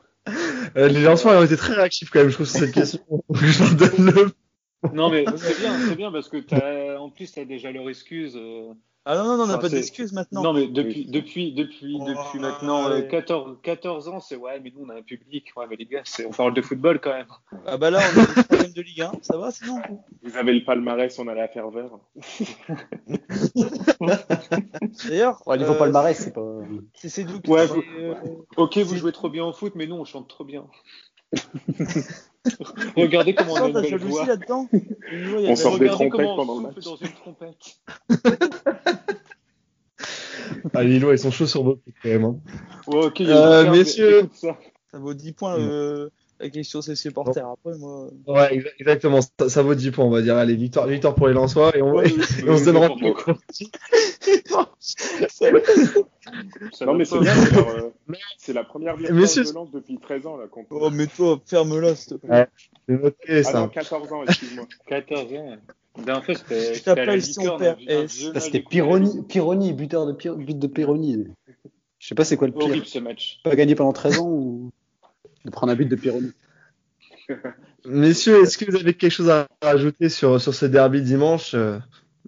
[0.75, 2.99] euh, Les Lensois ont été très réactifs quand même, je trouve, sur cette question.
[3.33, 4.31] je leur donne le.
[4.93, 8.37] Non mais c'est bien, c'est bien parce que t'as, en plus t'as déjà leur excuse.
[9.07, 10.41] Euh, Ah non, non, non, on n'a pas d'excuses maintenant.
[10.43, 13.07] Non, mais depuis, depuis, depuis, Oh, depuis maintenant euh, allez.
[13.07, 15.51] 14, 14 ans, c'est ouais, mais nous on a un public.
[15.55, 17.27] Ouais, mais les gars, on parle de football quand même.
[17.67, 19.11] Ah bah là, on est troisième de Ligue 1.
[19.21, 19.79] Ça va sinon?
[20.23, 21.99] Vous avez le palmarès, on a la ferveur.
[25.07, 26.41] D'ailleurs, Ouais, niveau euh, palmarès, c'est pas.
[26.95, 28.15] c'est que Ouais, vous- euh,
[28.57, 30.65] Ok, vous jouez trop bien au foot, mais nous on chante trop bien.
[32.95, 34.25] Regardez comment on a une belle jalousie voix.
[34.25, 34.67] là-dedans?
[35.47, 36.83] On sort des trompettes pendant le match.
[36.83, 37.79] dans une trompette.
[40.73, 42.23] Ah, les Lillois, ils sont chauds sur vos quand même.
[42.25, 42.37] hein.
[42.87, 44.29] Ouais, ok, il y a Euh, messieurs.
[44.33, 44.57] ça.
[44.91, 46.09] Ça vaut 10 points euh,
[46.39, 47.45] la question c'est supporters.
[47.47, 48.07] Après, moi.
[48.27, 49.19] Ouais, exa- exactement.
[49.21, 50.37] Ça, ça vaut 10 points, on va dire.
[50.37, 52.13] Allez, victoire, victoire pour les Lensois et on, Ouais, et
[52.49, 53.15] on se donne rendez-vous.
[56.85, 57.33] non, mais c'est bien.
[57.35, 57.89] c'est euh,
[58.37, 60.37] C'est la première victoire Messieurs- de Lens depuis 13 ans.
[60.37, 62.29] Là, Oh, mais toi, ferme-la, s'il te plaît.
[62.29, 62.47] Ouais.
[62.87, 63.59] C'est noté, Ah ça.
[63.61, 64.65] non, 14 ans, excuse-moi.
[64.87, 65.57] 14 ans.
[65.97, 66.73] Dernière fois, c'était.
[66.75, 67.79] Je t'appelle si on perd
[68.09, 71.27] c'était Pironi, Pironi, buteur de but de Pironi.
[71.99, 72.67] Je sais pas c'est quoi le pire.
[72.67, 73.39] Horrible ce match.
[73.43, 74.71] Pas gagné pendant 13 ans ou
[75.45, 76.31] de prendre un but de Pironi.
[77.85, 81.53] Messieurs, est-ce que vous avez quelque chose à rajouter sur, sur ce derby dimanche?
[81.53, 81.79] Euh,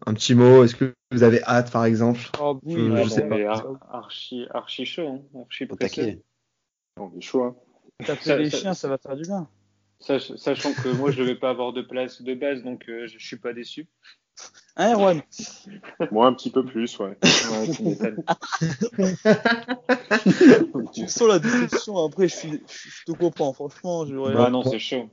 [0.06, 2.20] Un petit mot Est-ce que vous avez hâte, par exemple?
[2.40, 3.80] Oh, oui, Je- ouais, je sais bon, pas.
[3.92, 5.40] archi, archi chaud, hein.
[5.42, 5.96] archi pressé.
[5.96, 6.22] taquet.
[7.00, 7.56] On est chaud, hein.
[8.06, 9.48] T'as fait Ça- les ça- chiens, ça va faire du bien.
[10.00, 13.08] Sach- Sachant que moi, je ne vais pas avoir de place de base, donc euh,
[13.08, 13.88] je suis pas déçu.
[14.76, 15.22] Hein, Erwan?
[16.12, 17.18] Moi, un petit peu plus, ouais.
[17.52, 17.68] Ouais,
[20.94, 21.98] tu sens la déception.
[22.06, 23.54] Après, je, suis, je, te comprends.
[23.54, 24.36] Franchement, j'aurais.
[24.38, 25.10] Ah non, c'est chaud.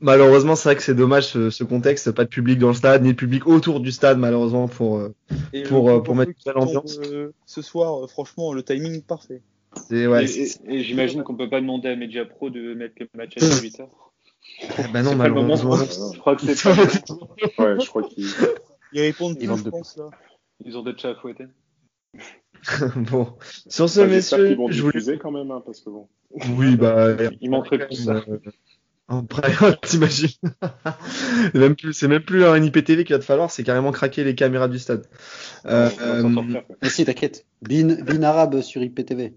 [0.00, 3.02] Malheureusement, c'est vrai que c'est dommage ce, ce contexte, pas de public dans le stade,
[3.02, 4.96] ni de public autour du stade, malheureusement, pour.
[4.96, 5.14] euh,
[5.68, 6.98] pour, euh, pour mettre couvre-feu une belle qui tombe, ambiance.
[7.00, 9.42] euh, ce soir, franchement, le timing parfait.
[9.90, 12.94] Ouais, et c'est- et- et j'imagine qu'on peut pas demander à Media Pro de mettre
[13.00, 13.86] le match à 18h.
[14.92, 15.56] bah non, c'est pas le moment.
[15.56, 16.12] malheureusement.
[16.14, 16.62] Je crois que c'est
[17.58, 17.64] pas.
[17.64, 18.08] Ouais, je crois.
[18.92, 20.10] Ils répondent Ils tous, vendent je de- pense, là.
[20.64, 21.46] Ils ont des chats à fouetter.
[22.96, 23.34] bon.
[23.68, 25.18] Sur ce, Enfin, messieurs, qu'ils vont je voulais.
[25.18, 26.08] quand même, hein, parce que bon.
[26.56, 27.16] Oui, bah.
[27.40, 28.22] Il manquerait plus ça.
[28.28, 28.38] Euh,
[29.08, 29.52] Après,
[29.82, 30.30] t'imagines
[31.52, 34.24] C'est même plus, c'est même plus un IPTV qu'il va te falloir, c'est carrément craquer
[34.24, 35.06] les caméras du stade.
[35.66, 36.60] Euh, On va s'en euh.
[36.82, 37.44] Mais si, t'inquiète.
[37.60, 39.34] Bin, bin arabe sur IPTV.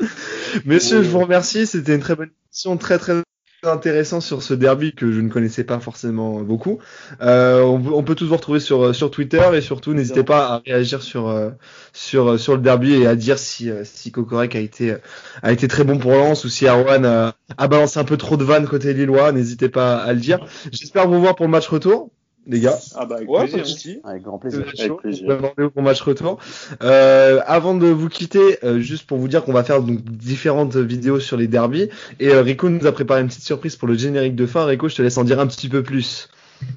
[0.64, 1.66] Messieurs, je vous remercie.
[1.66, 3.22] C'était une très bonne émission, très très
[3.64, 6.80] intéressant sur ce derby que je ne connaissais pas forcément beaucoup.
[7.20, 11.28] Euh, on, peut tous vous retrouver sur Twitter et surtout n'hésitez pas à réagir sur
[11.28, 11.50] euh,
[11.92, 14.96] sur sur le derby et à dire si euh, si Kokorek a été
[15.42, 18.36] a été très bon pour Lens ou si Arwan a, a balancé un peu trop
[18.36, 19.30] de vannes côté lillois.
[19.30, 20.44] N'hésitez pas à le dire.
[20.72, 22.10] J'espère vous voir pour le match retour,
[22.46, 22.78] les gars.
[22.96, 23.96] Ah bah avec Ouais, plaisir.
[24.04, 24.10] hein.
[24.10, 24.64] Avec grand plaisir.
[24.78, 25.38] Avec plaisir.
[25.72, 26.38] pour match retour.
[26.82, 30.76] Euh, avant de vous quitter, euh, juste pour vous dire qu'on va faire donc différentes
[30.76, 31.88] vidéos sur les derbies
[32.20, 34.64] et euh, Rico nous a préparé une petite surprise pour le générique de fin.
[34.64, 36.28] Rico, je te laisse en dire un petit peu plus.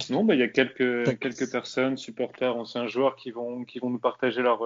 [0.09, 3.89] Non, bah, il y a quelques, quelques personnes, supporters, anciens joueurs qui vont, qui vont
[3.89, 4.61] nous partager leurs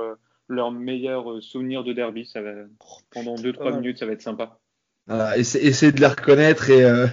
[0.48, 2.26] leurs meilleurs euh, souvenirs de derby.
[2.26, 2.52] Ça va,
[3.12, 3.76] pendant 2-3 Pas mal.
[3.82, 4.58] minutes, ça va être sympa.
[5.08, 7.08] Voilà, essa- essayez de les reconnaître et euh,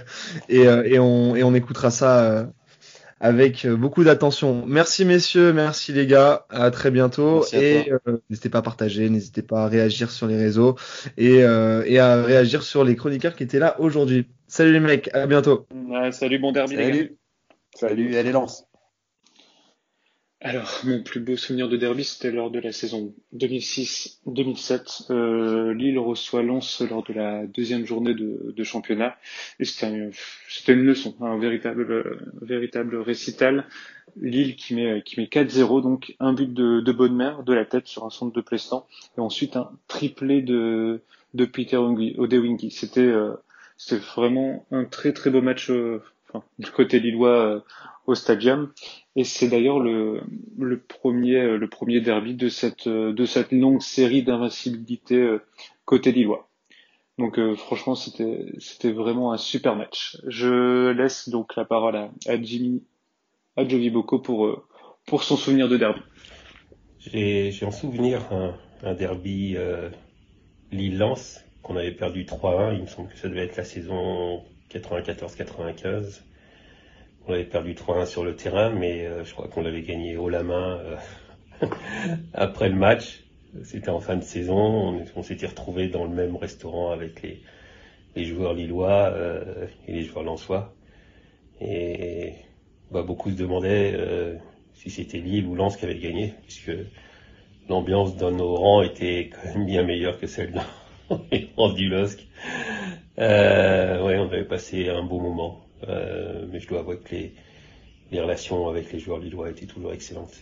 [0.49, 2.43] et, euh, et on et on écoutera ça euh,
[3.19, 4.63] avec euh, beaucoup d'attention.
[4.67, 9.09] Merci messieurs, merci les gars, à très bientôt Merci et euh, n'hésitez pas à partager,
[9.09, 10.75] n'hésitez pas à réagir sur les réseaux
[11.17, 14.27] et euh, et à réagir sur les chroniqueurs qui étaient là aujourd'hui.
[14.47, 15.67] Salut les mecs, à bientôt.
[15.73, 16.93] Ouais, salut, bon derby, les gars.
[16.93, 17.17] Salut.
[17.75, 18.66] Salut, allez, lance.
[20.39, 25.07] Alors, mon plus beau souvenir de derby, c'était lors de la saison 2006-2007.
[25.09, 29.17] Euh, Lille reçoit Lens lors de la deuxième journée de, championnat.
[29.59, 30.11] Et c'était un-
[30.47, 33.65] c'était une leçon, un véritable, euh, véritable récital.
[34.21, 37.65] Lille qui met, qui met 4-0, donc un but de, de bonne mère, de la
[37.65, 38.85] tête sur un centre de Plestan.
[39.17, 41.01] Et ensuite un triplé de,
[41.33, 42.69] de Peter Odewingi.
[42.69, 43.33] C'était euh,
[43.77, 45.69] c'était vraiment un très très beau match.
[45.71, 46.01] euh,
[46.59, 47.63] du côté lillois
[48.05, 48.71] au stadium.
[49.15, 50.21] Et c'est d'ailleurs le,
[50.57, 55.37] le premier derby de cette de cette longue série d'invincibilité
[55.85, 56.49] côté lillois.
[57.17, 60.17] Donc franchement c'était vraiment un super match.
[60.27, 62.11] Je laisse donc la parole à,
[62.41, 62.83] Jimmy
[63.55, 66.01] à Jovi Boko pour son souvenir de derby.
[66.99, 68.53] J'ai en souvenir un,
[68.83, 69.89] un derby euh,
[70.71, 72.75] Lille-Lens qu'on avait perdu 3-1.
[72.75, 76.21] Il me semble que ça devait être la saison 94-95.
[77.27, 80.29] On avait perdu 3-1 sur le terrain, mais euh, je crois qu'on l'avait gagné haut
[80.29, 81.67] la main euh,
[82.33, 83.23] après le match.
[83.63, 85.05] C'était en fin de saison.
[85.15, 87.41] On, s'était retrouvé dans le même restaurant avec les,
[88.15, 90.73] les joueurs lillois euh, et les joueurs lensois.
[91.59, 92.33] Et
[92.91, 94.39] bah, beaucoup se demandaient
[94.73, 96.71] si c'était Lille ou Lens qui avait gagné, puisque
[97.67, 100.61] l'ambiance dans nos rangs était quand même bien meilleure que celle dans
[101.31, 102.27] les rangs du LOSC.
[103.19, 107.33] Euh, ouais, on avait passé un beau moment, euh, mais je dois avouer que les,
[108.11, 110.35] les relations avec les joueurs lillois étaient toujours excellentes.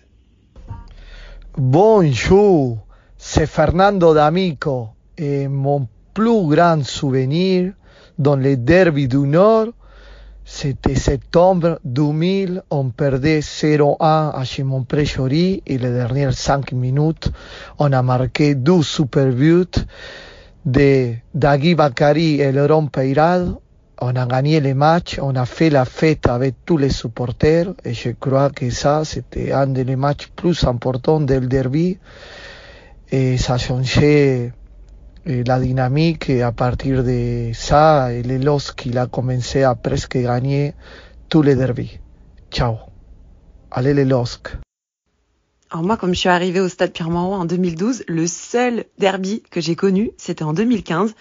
[1.58, 2.86] Bonjour,
[3.18, 7.74] c'est Fernando D'Amico et mon plus grand souvenir
[8.18, 9.68] dans les derbys du Nord
[10.44, 17.32] C'était septembre 2000, on perdait 0-1 à Chimon-Pré-Chory et les dernières 5 minutes,
[17.80, 19.66] on a marqué deux super buts
[20.66, 23.56] de Dagui Bakari et Laurent Peyrade.
[24.02, 27.94] On a gagné le match, on a fait la fête avec tous les supporters et
[27.94, 31.98] je crois que ça, c'était un des matchs plus importants del derby
[33.10, 34.52] et ça changé
[35.26, 40.74] la dynamique et à partir de ça, le LOSC il a commencé à presque gagner
[41.30, 42.00] tous les derbys.
[42.52, 42.76] Ciao.
[43.72, 44.58] Allez les LOSC.
[45.76, 49.60] Alors moi, comme je suis arrivée au stade Pierre-Mauroy en 2012, le seul derby que
[49.60, 51.14] j'ai connu, c'était en 2015,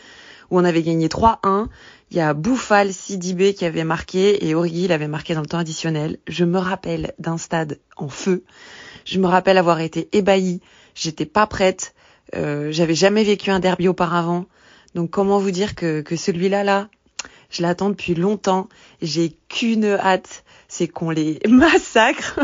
[0.52, 1.66] où on avait gagné 3-1.
[2.12, 5.58] Il y a Bouffal Sidibé qui avait marqué et Origi l'avait marqué dans le temps
[5.58, 6.18] additionnel.
[6.28, 8.44] Je me rappelle d'un stade en feu.
[9.04, 10.60] Je me rappelle avoir été ébahie.
[10.94, 11.92] J'étais pas prête.
[12.36, 14.44] Euh, j'avais jamais vécu un derby auparavant.
[14.94, 16.88] Donc comment vous dire que, que celui-là, là,
[17.50, 18.68] je l'attends depuis longtemps.
[19.02, 22.38] J'ai qu'une hâte, c'est qu'on les massacre.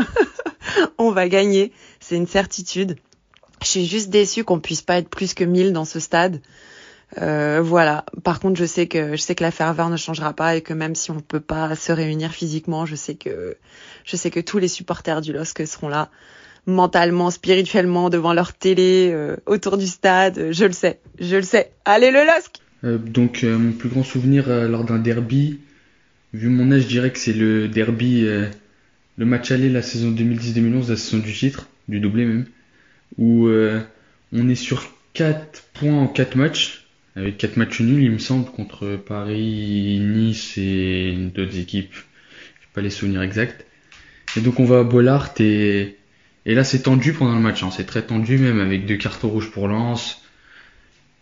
[0.97, 1.71] On va gagner,
[2.11, 2.97] c'est une certitude.
[3.61, 6.41] Je suis juste déçue qu'on puisse pas être plus que 1000 dans ce stade.
[7.21, 8.03] Euh, voilà.
[8.25, 10.73] Par contre, je sais que je sais que la ferveur ne changera pas et que
[10.73, 13.55] même si on peut pas se réunir physiquement, je sais que
[14.03, 16.09] je sais que tous les supporters du LOSC seront là
[16.65, 20.51] mentalement, spirituellement, devant leur télé, euh, autour du stade.
[20.51, 21.71] Je le sais, je le sais.
[21.85, 25.61] Allez le LOSC euh, Donc mon plus grand souvenir lors d'un derby,
[26.33, 28.27] vu mon âge, je dirais que c'est le derby,
[29.17, 32.45] le match aller la saison 2010-2011, la saison du titre, du doublé même,
[33.17, 34.83] où on est sur
[35.13, 40.57] 4 points en 4 matchs, avec 4 matchs nuls il me semble, contre Paris, Nice
[40.57, 41.93] et d'autres équipes.
[41.93, 43.65] Je pas les souvenirs exacts.
[44.37, 45.97] Et donc on va à Bollard et
[46.45, 47.63] et là, c'est tendu pendant le match.
[47.63, 47.69] Hein.
[47.71, 50.21] C'est très tendu, même avec deux cartons rouges pour Lens.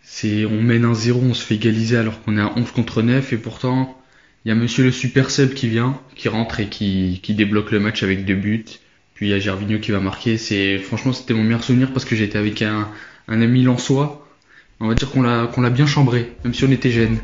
[0.01, 3.01] C'est, on mène un 0, on se fait égaliser alors qu'on est à 11 contre
[3.01, 3.33] 9.
[3.33, 4.01] Et pourtant,
[4.45, 7.71] il y a monsieur le Super Sub qui vient, qui rentre et qui, qui débloque
[7.71, 8.65] le match avec deux buts.
[9.19, 10.37] Puis il y a Gervinho qui va marquer.
[10.37, 12.87] C'est, franchement, c'était mon meilleur souvenir parce que j'étais avec un,
[13.27, 14.25] ami lensois.
[14.79, 17.17] On va dire qu'on l'a, qu'on l'a bien chambré, même si on était jeune.